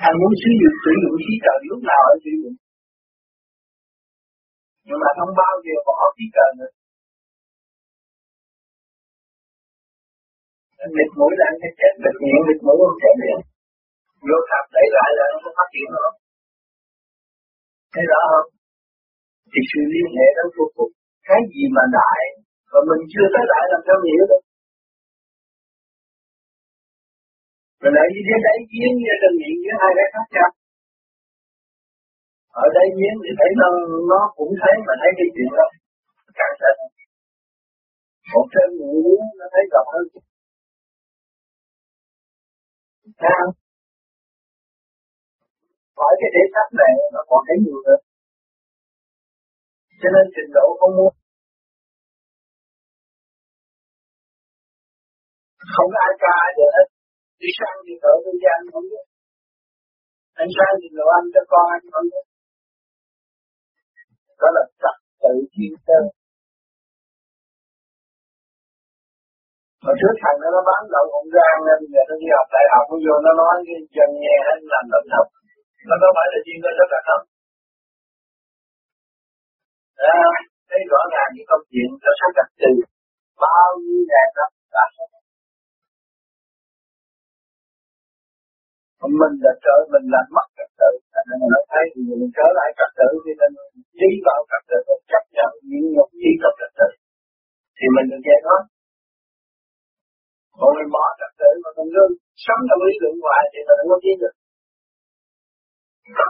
Anh 0.06 0.14
muốn 0.20 0.32
sử 0.42 0.50
dụng 0.60 0.76
sử 0.84 0.92
dụng 1.02 1.16
khí 1.24 1.34
trời 1.44 1.58
lúc 1.70 1.80
nào 1.90 2.02
anh 2.12 2.20
sử 2.24 2.32
dụng. 2.40 2.56
Nhưng 4.86 5.00
mà 5.02 5.10
không 5.18 5.32
bao 5.42 5.54
giờ 5.64 5.76
bỏ 5.88 5.98
khí 6.16 6.24
trời 6.36 6.50
nữa. 6.58 6.72
Anh 10.82 10.90
mũi 11.18 11.32
là 11.38 11.44
anh 11.50 11.58
sẽ 11.62 11.68
chết 11.78 11.92
bịt 12.02 12.14
miệng 12.22 12.42
nghịch 12.44 12.62
mũi 12.66 12.76
không 12.80 12.98
chết 13.02 13.14
miệng 13.22 13.40
vô 14.28 14.38
tháp 14.48 14.64
đẩy 14.74 14.86
lại 14.96 15.10
là 15.18 15.24
nó 15.32 15.36
không 15.42 15.56
phát 15.58 15.68
triển 15.74 15.88
nữa 15.96 16.10
thấy 17.92 18.04
rõ 18.10 18.20
không? 18.32 18.48
Thì 19.52 19.60
sự 19.70 19.80
liên 19.92 20.08
hệ 20.16 20.28
đó 20.36 20.44
vô 20.56 20.66
cùng. 20.76 20.92
Cái 21.28 21.40
gì 21.52 21.62
mà 21.76 21.84
đại 21.98 22.24
và 22.70 22.80
mình 22.88 23.02
chưa 23.12 23.26
tới 23.34 23.44
đại 23.52 23.64
làm 23.72 23.80
sao 23.86 23.96
hiểu 24.06 24.24
được? 24.30 24.42
Mình 27.82 27.94
lại 27.98 28.06
đi 28.14 28.20
đến 28.28 28.40
đấy 28.46 28.58
giếng 28.72 28.94
như 29.02 29.14
trên 29.20 29.32
miệng 29.40 29.58
với 29.64 29.74
hai 29.80 29.90
cái 29.98 30.08
khác 30.14 30.28
nhau 30.36 30.50
ở 32.64 32.66
đây 32.76 32.86
giếng 32.98 33.16
thì 33.22 33.30
thấy 33.38 33.50
nó 33.60 33.68
nó 34.10 34.20
cũng 34.38 34.52
thấy 34.60 34.74
mà 34.86 34.94
thấy 35.00 35.10
cái 35.18 35.28
chuyện 35.34 35.50
đó. 35.58 35.66
Càng 36.38 36.54
thật 36.60 36.74
một 38.32 38.46
trên 38.54 38.68
ngủ 38.78 38.94
nó 39.38 39.46
thấy 39.54 39.64
rộng 39.72 39.88
hơn 39.94 40.04
sao 43.22 43.44
khỏi 45.98 46.12
cái 46.20 46.30
thể 46.34 46.42
xác 46.54 46.68
này 46.80 46.92
nó 47.14 47.20
còn 47.30 47.40
thấy 47.46 47.56
nhiều 47.64 47.78
nữa 47.86 47.98
cho 50.00 50.08
nên 50.14 50.24
trình 50.34 50.50
độ 50.56 50.66
không 50.80 50.94
muốn 50.98 51.12
không 55.74 55.90
ai 56.04 56.12
ca 56.22 56.32
ai 56.44 56.50
được 56.58 56.70
hết. 56.76 56.88
Đi 57.40 57.50
sang 57.58 57.78
thì 57.86 57.94
thợ 58.02 58.12
tôi 58.24 58.34
gia 58.42 58.52
anh 58.60 58.68
không 58.72 58.86
biết. 58.90 59.06
Anh 60.42 60.50
sang 60.56 60.74
thì 60.80 60.88
đồ 60.98 61.06
anh 61.18 61.26
cho 61.34 61.42
con, 61.52 61.66
anh 61.76 61.86
không 61.94 62.06
biết. 62.12 62.26
Đó 64.40 64.48
là 64.56 64.64
tập 64.82 64.96
tự 65.22 65.34
thiên 65.52 65.72
tâm. 65.88 66.02
Mà 69.84 69.92
trước 70.00 70.14
thằng 70.22 70.38
nó 70.42 70.60
bán 70.68 70.82
đậu 70.94 71.04
hồng 71.12 71.28
ra 71.36 71.48
nên 71.66 71.78
giờ 71.92 72.02
nó 72.08 72.14
đi 72.22 72.28
học 72.36 72.48
đại 72.54 72.66
học 72.72 72.84
nó 72.90 72.96
vô 73.04 73.14
nó 73.26 73.32
nói 73.40 73.54
cái 73.66 73.78
chân 73.96 74.08
nghe 74.22 74.36
hết 74.46 74.58
làm 74.72 74.84
động 74.92 75.06
thật. 75.12 75.26
Nó 75.88 75.94
có 76.02 76.08
phải 76.16 76.26
là 76.32 76.38
chuyên 76.44 76.58
cơ 76.64 76.70
rất 76.78 76.88
là 76.94 77.00
không? 77.08 77.24
À, 80.16 80.20
thấy 80.70 80.80
rõ 80.92 81.02
ràng 81.14 81.30
những 81.34 81.48
công 81.50 81.64
chuyện 81.70 81.88
nó 82.04 82.12
sẽ 82.18 82.26
gặp 82.38 82.48
từ. 82.60 82.70
Bao 83.44 83.70
nhiêu 83.84 84.02
ngàn 84.10 84.28
năm 84.38 84.50
đã 84.74 84.84
mình 89.20 89.34
là 89.44 89.52
trợ 89.64 89.76
mình 89.92 90.06
là 90.14 90.20
mất 90.36 90.46
trật 90.56 90.70
tự. 90.80 90.90
Nên 91.28 91.38
nó 91.52 91.60
thấy 91.70 91.84
mình 92.08 92.32
trở 92.36 92.48
lại 92.58 92.68
trật 92.78 92.90
tự 93.00 93.08
thì 93.24 93.32
mình 93.40 93.54
đi 94.00 94.10
vào 94.26 94.40
trật 94.50 94.62
tự 94.70 94.78
chấp 95.10 95.24
nhận 95.36 95.50
những 95.70 95.86
nhục 95.94 96.10
đi 96.22 96.30
trong 96.42 96.56
trật 96.60 96.72
tự. 96.78 96.88
Thì 97.76 97.86
mình 97.94 98.06
được 98.10 98.22
nghe 98.26 98.38
nói 98.48 98.60
còn 100.58 100.70
mình 100.78 100.90
bỏ 100.96 101.04
trật 101.18 101.32
tự 101.40 101.50
mà 101.64 101.70
mình 101.76 101.90
cứ 101.94 102.04
sống 102.44 102.62
trong 102.68 102.80
lý 102.86 102.94
luận 103.02 103.14
hoài 103.24 103.42
thì 103.52 103.60
mình 103.66 103.78
không 103.80 103.90
có 103.92 103.98
tiến 104.02 104.16
được. 104.22 104.34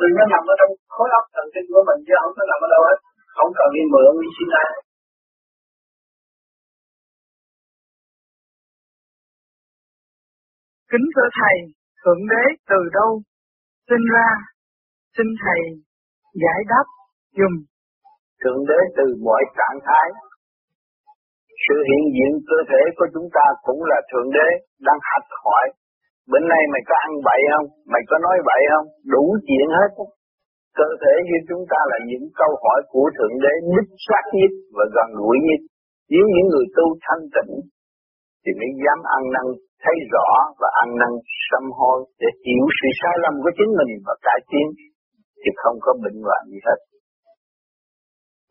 Tự 0.00 0.08
nó 0.18 0.24
nằm 0.32 0.42
ở 0.52 0.54
trong 0.60 0.72
khối 0.94 1.08
óc 1.18 1.24
thần 1.34 1.46
kinh 1.54 1.66
của 1.72 1.84
mình 1.88 2.00
chứ 2.06 2.14
không 2.20 2.34
có 2.36 2.42
nằm 2.50 2.58
ở 2.66 2.68
đâu 2.74 2.82
hết. 2.88 2.98
Không 3.36 3.50
cần 3.58 3.68
đi 3.76 3.82
mượn 3.92 4.12
đi 4.22 4.28
xin 4.36 4.48
ai. 4.62 4.70
Kính 10.90 11.06
thưa 11.14 11.28
thầy 11.38 11.56
thượng 12.00 12.22
đế 12.32 12.44
từ 12.70 12.78
đâu 12.98 13.10
sinh 13.88 14.04
ra? 14.14 14.28
Xin 15.16 15.26
thầy 15.42 15.60
giải 16.42 16.60
đáp 16.72 16.86
dùm. 17.38 17.54
Thượng 18.42 18.60
đế 18.68 18.80
từ 18.96 19.04
mọi 19.26 19.42
trạng 19.58 19.78
thái 19.86 20.06
sự 21.68 21.76
hiện 21.88 22.04
diện 22.14 22.32
cơ 22.50 22.58
thể 22.70 22.82
của 22.96 23.08
chúng 23.14 23.28
ta 23.36 23.44
cũng 23.66 23.80
là 23.90 23.98
Thượng 24.10 24.30
Đế 24.36 24.48
đang 24.86 25.00
hạch 25.10 25.28
hỏi. 25.44 25.64
Bữa 26.30 26.42
nay 26.52 26.62
mày 26.72 26.82
có 26.88 26.94
ăn 27.06 27.12
bậy 27.28 27.40
không? 27.52 27.66
Mày 27.92 28.02
có 28.10 28.16
nói 28.26 28.36
bậy 28.50 28.62
không? 28.70 28.86
Đủ 29.14 29.24
chuyện 29.46 29.68
hết. 29.78 29.90
Cơ 30.78 30.88
thể 31.02 31.14
như 31.28 31.38
chúng 31.48 31.64
ta 31.72 31.80
là 31.90 31.98
những 32.10 32.26
câu 32.40 32.50
hỏi 32.64 32.80
của 32.92 33.06
Thượng 33.16 33.36
Đế 33.44 33.52
đích 33.74 33.90
xác 34.06 34.24
nhất 34.38 34.52
và 34.76 34.84
gần 34.96 35.08
gũi 35.22 35.36
nhất. 35.46 35.60
Nếu 36.12 36.24
những 36.34 36.48
người 36.50 36.66
tu 36.76 36.86
thanh 37.04 37.24
tịnh 37.34 37.52
thì 38.42 38.50
mới 38.60 38.70
dám 38.84 38.98
ăn 39.16 39.22
năn, 39.34 39.46
thấy 39.84 39.96
rõ 40.12 40.28
và 40.60 40.68
ăn 40.82 40.88
năn 41.00 41.12
sâm 41.48 41.64
hôi 41.78 41.98
để 42.20 42.28
hiểu 42.44 42.64
sự 42.78 42.88
sai 43.00 43.14
lầm 43.24 43.34
của 43.42 43.52
chính 43.58 43.72
mình 43.78 43.92
và 44.06 44.14
cải 44.26 44.40
tiến 44.50 44.66
thì 45.40 45.50
không 45.62 45.76
có 45.84 45.90
bệnh 46.04 46.18
hoạn 46.26 46.42
gì 46.52 46.58
hết 46.66 46.78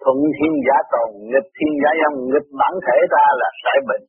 thuận 0.01 0.17
thiên 0.37 0.53
giả 0.65 0.77
tồn 0.91 1.09
nghịch 1.31 1.49
thiên 1.57 1.73
giả 1.81 1.91
âm 2.07 2.13
nghịch 2.31 2.49
bản 2.59 2.73
thể 2.85 2.97
ta 3.13 3.25
là 3.41 3.49
sẽ 3.63 3.73
bệnh, 3.89 4.05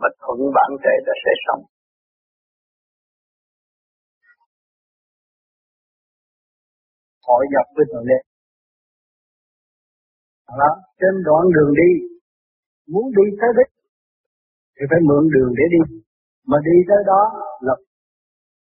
mà 0.00 0.08
thuận 0.22 0.38
bản 0.56 0.70
thể 0.82 0.94
ta 1.06 1.12
sẽ 1.24 1.32
sống. 1.46 1.62
Hội 7.26 7.44
nhập 7.52 7.66
với 7.76 7.84
thượng 7.90 8.06
đế 8.10 8.18
đó, 10.58 10.70
trên 11.00 11.14
đoạn 11.26 11.44
đường 11.56 11.72
đi, 11.80 11.90
muốn 12.92 13.04
đi 13.16 13.26
tới 13.40 13.50
đích, 13.58 13.72
thì 14.76 14.82
phải 14.90 15.00
mượn 15.08 15.24
đường 15.34 15.50
để 15.58 15.64
đi. 15.74 15.80
Mà 16.46 16.58
đi 16.68 16.76
tới 16.88 17.00
đó 17.06 17.22
là 17.60 17.74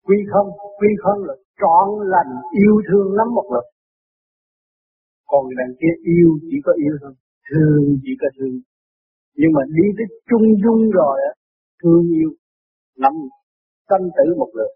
quy 0.05 0.17
không. 0.31 0.49
Quy 0.79 0.89
không 1.03 1.19
là 1.27 1.35
trọn 1.61 1.87
lành, 2.13 2.31
yêu 2.61 2.75
thương 2.87 3.07
lắm 3.17 3.27
một 3.37 3.47
lực 3.53 3.67
còn 5.33 5.43
đằng 5.59 5.73
kia 5.79 5.93
yêu 6.13 6.29
chỉ 6.49 6.57
có 6.65 6.71
yêu 6.83 6.93
thôi, 7.01 7.13
thương 7.49 7.83
chỉ 8.03 8.13
có 8.21 8.27
thương. 8.37 8.55
Nhưng 9.39 9.51
mà 9.55 9.61
đi 9.77 9.85
tới 9.97 10.07
trung 10.29 10.47
dung 10.63 10.81
rồi 10.99 11.15
á, 11.29 11.31
thương 11.83 12.05
yêu 12.19 12.31
nắm 13.03 13.13
tâm 13.89 14.01
tử 14.17 14.25
một 14.41 14.51
lượt 14.57 14.71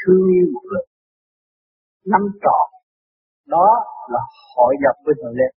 thương 0.00 0.24
yêu 0.36 0.46
một 0.54 0.64
lượt 0.72 0.86
nắm 2.12 2.22
trọn, 2.42 2.66
đó 3.46 3.68
là 4.12 4.20
hội 4.56 4.74
nhập 4.82 4.96
với 5.04 5.14
thượng 5.18 5.36
đế. 5.40 5.48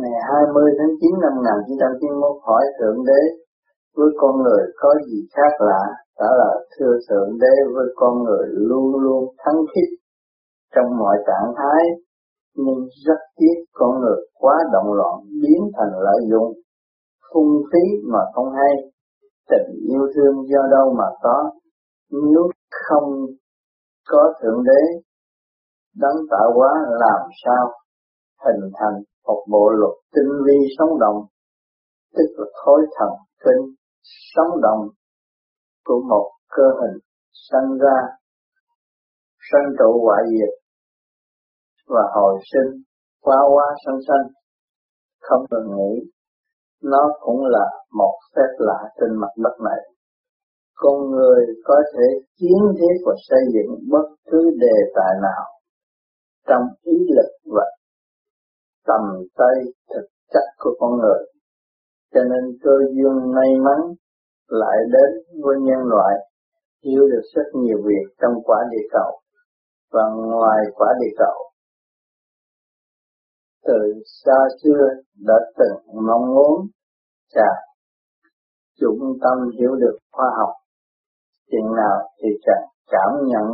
Ngày 0.00 0.20
20 0.28 0.72
tháng 0.78 0.92
9 1.00 1.10
năm 1.22 1.32
1991 1.36 2.42
hỏi 2.46 2.64
Thượng 2.78 2.98
Đế 3.08 3.20
với 3.96 4.08
con 4.16 4.42
người 4.42 4.62
có 4.76 4.94
gì 5.06 5.26
khác 5.34 5.52
lạ, 5.58 5.84
đó 6.18 6.28
là 6.40 6.50
thưa 6.72 6.94
thượng 7.08 7.38
đế 7.40 7.54
với 7.74 7.86
con 7.96 8.22
người 8.24 8.46
luôn 8.52 8.96
luôn 9.02 9.34
thắng 9.38 9.60
khích 9.74 9.98
trong 10.74 10.98
mọi 10.98 11.16
trạng 11.26 11.54
thái, 11.56 11.82
nhưng 12.56 12.88
rất 13.06 13.20
tiếc 13.36 13.56
con 13.72 14.00
người 14.00 14.20
quá 14.34 14.56
động 14.72 14.92
loạn 14.92 15.14
biến 15.42 15.70
thành 15.76 15.92
lợi 16.04 16.20
dụng 16.30 16.52
phung 17.34 17.62
phí 17.72 17.84
mà 18.12 18.18
không 18.34 18.50
hay. 18.54 18.72
Tình 19.50 19.68
yêu 19.88 20.08
thương 20.14 20.34
do 20.48 20.60
đâu 20.70 20.94
mà 20.98 21.04
có, 21.22 21.50
nếu 22.10 22.50
không 22.70 23.26
có 24.08 24.32
thượng 24.42 24.62
đế, 24.64 24.82
đấng 25.96 26.16
tạo 26.30 26.52
hóa 26.54 26.72
làm 26.90 27.20
sao 27.44 27.72
hình 28.44 28.70
thành 28.74 29.02
một 29.26 29.46
bộ 29.50 29.70
luật 29.70 29.94
tinh 30.14 30.32
vi 30.46 30.58
sống 30.78 30.98
động, 31.00 31.24
tức 32.14 32.26
là 32.36 32.46
khối 32.54 32.80
thần 32.98 33.08
kinh 33.44 33.74
sống 34.34 34.60
động 34.62 34.88
của 35.84 36.00
một 36.08 36.30
cơ 36.48 36.62
hình 36.80 36.98
sanh 37.50 37.78
ra, 37.78 37.98
sanh 39.52 39.66
trụ 39.78 40.00
hoại 40.04 40.22
diệt 40.30 40.54
và 41.88 42.02
hồi 42.14 42.40
sinh 42.52 42.82
qua 43.20 43.36
qua 43.54 43.66
sanh 43.86 43.98
sanh 44.08 44.32
không 45.20 45.46
cần 45.50 45.62
nghĩ, 45.76 46.10
nó 46.82 47.08
cũng 47.20 47.40
là 47.46 47.66
một 47.92 48.14
phép 48.36 48.52
lạ 48.58 48.80
trên 49.00 49.20
mặt 49.20 49.32
đất 49.36 49.56
này 49.64 49.92
con 50.82 51.10
người 51.10 51.40
có 51.64 51.74
thể 51.94 52.06
chiến 52.38 52.60
thiết 52.78 52.96
và 53.06 53.14
xây 53.28 53.40
dựng 53.54 53.72
bất 53.90 54.06
cứ 54.30 54.50
đề 54.60 54.76
tài 54.94 55.12
nào 55.22 55.44
trong 56.48 56.62
ý 56.82 56.96
lực 57.16 57.30
và 57.56 57.66
tầm 58.86 59.00
tay 59.38 59.56
thực 59.94 60.06
chất 60.32 60.46
của 60.58 60.70
con 60.80 60.90
người. 60.98 61.31
Cho 62.12 62.20
nên 62.30 62.58
cơ 62.62 62.70
duyên 62.94 63.34
may 63.34 63.50
mắn 63.66 63.80
lại 64.48 64.76
đến 64.92 65.40
với 65.42 65.56
nhân 65.60 65.78
loại, 65.84 66.14
hiểu 66.84 67.02
được 67.12 67.22
rất 67.34 67.46
nhiều 67.54 67.78
việc 67.84 68.14
trong 68.20 68.32
quả 68.44 68.58
địa 68.70 68.86
cầu 68.90 69.20
và 69.92 70.02
ngoài 70.16 70.60
quả 70.74 70.88
địa 71.00 71.14
cầu. 71.18 71.36
Từ 73.64 73.78
xa 74.24 74.38
xưa 74.62 74.88
đã 75.26 75.34
từng 75.58 76.04
mong 76.06 76.34
muốn 76.34 76.66
trả 77.34 77.50
trung 78.80 79.18
tâm 79.22 79.50
hiểu 79.58 79.74
được 79.74 79.98
khoa 80.12 80.26
học 80.38 80.54
chuyện 81.50 81.66
nào 81.76 81.96
thì 82.18 82.28
chẳng 82.42 82.64
cảm 82.86 83.10
nhận 83.26 83.46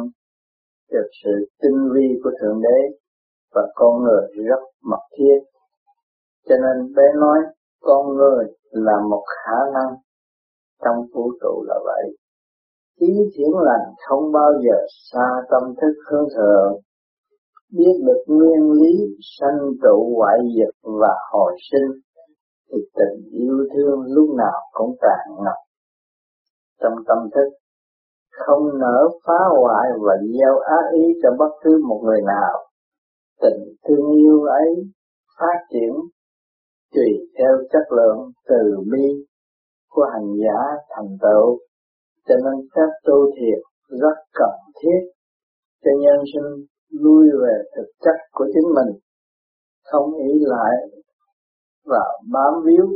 được 0.90 1.08
sự 1.24 1.30
tinh 1.62 1.78
vi 1.94 2.06
của 2.24 2.30
Thượng 2.40 2.60
Đế 2.62 2.78
và 3.54 3.62
con 3.74 4.02
người 4.02 4.44
rất 4.48 4.62
mật 4.82 5.02
thiết. 5.18 5.38
Cho 6.48 6.54
nên 6.64 6.94
bé 6.94 7.02
nói 7.20 7.38
con 7.80 8.16
người 8.16 8.44
là 8.70 8.96
một 9.10 9.24
khả 9.26 9.58
năng 9.74 9.96
trong 10.84 10.96
vũ 11.14 11.30
trụ 11.40 11.64
là 11.68 11.78
vậy. 11.84 12.16
Ý 12.96 13.14
thiện 13.34 13.52
lành 13.54 13.94
không 14.08 14.32
bao 14.32 14.52
giờ 14.64 14.76
xa 15.12 15.28
tâm 15.50 15.74
thức 15.80 15.94
hướng 16.10 16.28
thượng, 16.36 16.72
biết 17.72 17.94
được 18.06 18.22
nguyên 18.26 18.72
lý 18.72 19.16
sanh 19.38 19.58
trụ 19.82 20.14
hoại 20.16 20.38
diệt 20.56 20.74
và 20.82 21.14
hồi 21.32 21.52
sinh, 21.70 22.00
thì 22.72 22.78
tình 22.94 23.30
yêu 23.32 23.56
thương 23.74 24.02
lúc 24.14 24.36
nào 24.36 24.60
cũng 24.72 24.96
tràn 25.02 25.44
ngập 25.44 25.58
trong 26.80 26.94
tâm 27.08 27.18
thức 27.34 27.48
không 28.30 28.78
nỡ 28.78 29.08
phá 29.26 29.40
hoại 29.50 29.88
và 30.06 30.14
gieo 30.32 30.58
ác 30.58 30.84
ý 30.92 31.04
cho 31.22 31.28
bất 31.38 31.52
cứ 31.64 31.82
một 31.88 32.00
người 32.04 32.20
nào. 32.26 32.52
Tình 33.40 33.74
thương 33.88 34.10
yêu 34.10 34.42
ấy 34.42 34.68
phát 35.38 35.58
triển 35.72 35.92
tùy 36.94 37.10
theo 37.38 37.54
chất 37.72 37.86
lượng 37.96 38.32
từ 38.48 38.82
bi 38.92 39.06
của 39.90 40.06
hành 40.12 40.30
giả 40.42 40.58
thành 40.90 41.16
tựu, 41.22 41.58
cho 42.26 42.34
nên 42.44 42.68
các 42.72 42.90
tu 43.06 43.30
thiệt 43.36 43.60
rất 43.88 44.16
cần 44.34 44.54
thiết 44.82 45.00
cho 45.84 45.90
nhân 46.00 46.24
sinh 46.32 46.66
lui 46.90 47.28
về 47.42 47.54
thực 47.76 47.88
chất 48.04 48.16
của 48.32 48.46
chính 48.54 48.68
mình, 48.74 48.98
không 49.84 50.14
ý 50.14 50.32
lại 50.40 50.74
và 51.84 52.04
bám 52.32 52.52
víu 52.64 52.86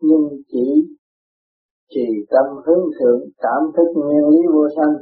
nhưng 0.00 0.28
chỉ 0.48 0.96
trì 1.90 2.06
tâm 2.30 2.46
hướng 2.66 2.84
thượng 3.00 3.20
cảm 3.38 3.62
thức 3.76 3.88
nguyên 3.94 4.28
lý 4.28 4.38
vô 4.54 4.68
sanh 4.76 4.94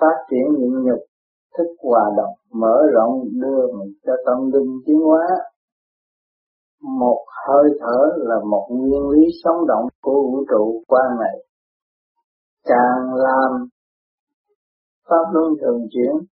phát 0.00 0.16
triển 0.30 0.44
nhịn 0.58 0.72
nhục 0.72 1.02
thức 1.58 1.66
hòa 1.82 2.10
đồng 2.16 2.60
mở 2.60 2.76
rộng 2.94 3.24
đường 3.32 3.70
cho 4.06 4.12
tâm 4.26 4.50
linh 4.52 4.80
tiến 4.86 4.98
hóa 4.98 5.26
một 6.82 7.24
hơi 7.46 7.70
thở 7.80 8.00
là 8.16 8.36
một 8.50 8.66
nguyên 8.70 9.08
lý 9.08 9.26
sống 9.44 9.66
động 9.68 9.88
của 10.02 10.22
vũ 10.22 10.44
trụ 10.50 10.82
quan 10.88 11.06
này 11.20 11.46
càng 12.64 13.14
làm 13.14 13.68
pháp 15.08 15.24
luân 15.32 15.52
thường 15.60 15.80
chuyển, 15.92 16.26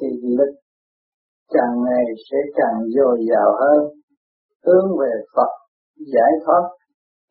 thì 0.00 0.06
lực 0.22 0.54
càng 1.54 1.82
ngày 1.84 2.04
sẽ 2.30 2.36
càng 2.54 2.80
dồi 2.96 3.18
dào 3.30 3.50
hơn. 3.60 3.80
Hướng 4.66 4.98
về 5.00 5.12
Phật, 5.36 5.52
giải 6.14 6.32
thoát, 6.46 6.62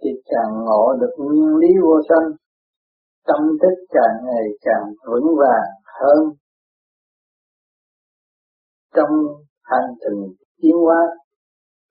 thì 0.03 0.09
càng 0.25 0.63
ngộ 0.65 0.93
được 0.99 1.13
nguyên 1.17 1.55
lý 1.55 1.67
vô 1.83 1.95
sanh. 2.09 2.31
Tâm 3.27 3.41
thức 3.61 3.85
càng 3.89 4.25
ngày 4.25 4.47
càng 4.61 4.83
vững 5.11 5.35
vàng 5.39 5.71
hơn. 5.99 6.33
Trong 8.95 9.11
hành 9.63 9.89
trình 9.99 10.35
tiến 10.61 10.75
hóa 10.85 11.01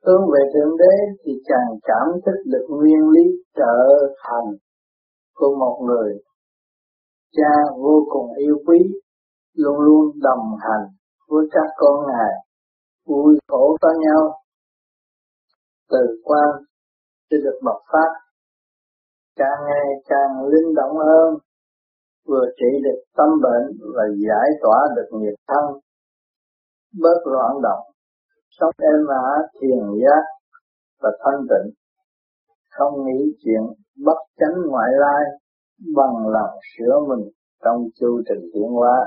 hướng 0.07 0.25
về 0.33 0.41
thượng 0.55 0.77
đế 0.79 0.95
thì 1.25 1.33
càng 1.49 1.69
cảm 1.83 2.07
thức 2.27 2.39
được 2.53 2.67
nguyên 2.69 3.09
lý 3.15 3.25
trở 3.57 3.79
thành 4.25 4.49
của 5.35 5.57
một 5.59 5.77
người. 5.87 6.13
Cha 7.37 7.55
vô 7.77 8.07
cùng 8.11 8.33
yêu 8.39 8.57
quý, 8.67 8.79
luôn 9.55 9.79
luôn 9.79 10.05
đồng 10.23 10.47
hành 10.61 10.87
với 11.29 11.47
các 11.51 11.69
con 11.77 12.07
ngài, 12.07 12.33
vui 13.07 13.39
khổ 13.49 13.77
có 13.81 13.89
nhau, 14.01 14.33
từ 15.91 16.21
quan 16.25 16.51
sẽ 17.31 17.37
được 17.45 17.59
bộc 17.65 17.83
phát 17.93 18.11
càng 19.37 19.59
ngày 19.67 19.87
càng 20.09 20.49
linh 20.49 20.75
động 20.75 20.97
hơn, 20.97 21.35
vừa 22.29 22.47
trị 22.57 22.71
được 22.85 23.03
tâm 23.17 23.29
bệnh 23.43 23.77
và 23.97 24.03
giải 24.27 24.49
tỏa 24.63 24.79
được 24.97 25.19
nghiệp 25.19 25.35
thân, 25.49 25.65
bớt 27.03 27.21
loạn 27.25 27.53
động 27.63 27.94
sống 28.61 28.73
êm 28.79 29.07
ả 29.09 29.27
thiền 29.61 29.79
giác 30.03 30.23
và 31.03 31.11
thanh 31.25 31.41
tịnh, 31.51 31.73
không 32.71 33.07
nghĩ 33.07 33.33
chuyện 33.45 33.63
bất 34.05 34.19
chánh 34.39 34.63
ngoại 34.67 34.91
lai 34.99 35.25
bằng 35.97 36.29
lòng 36.29 36.51
sửa 36.77 36.99
mình 37.09 37.29
trong 37.65 37.79
chu 38.01 38.23
trình 38.29 38.51
tiến 38.55 38.69
hóa. 38.69 39.07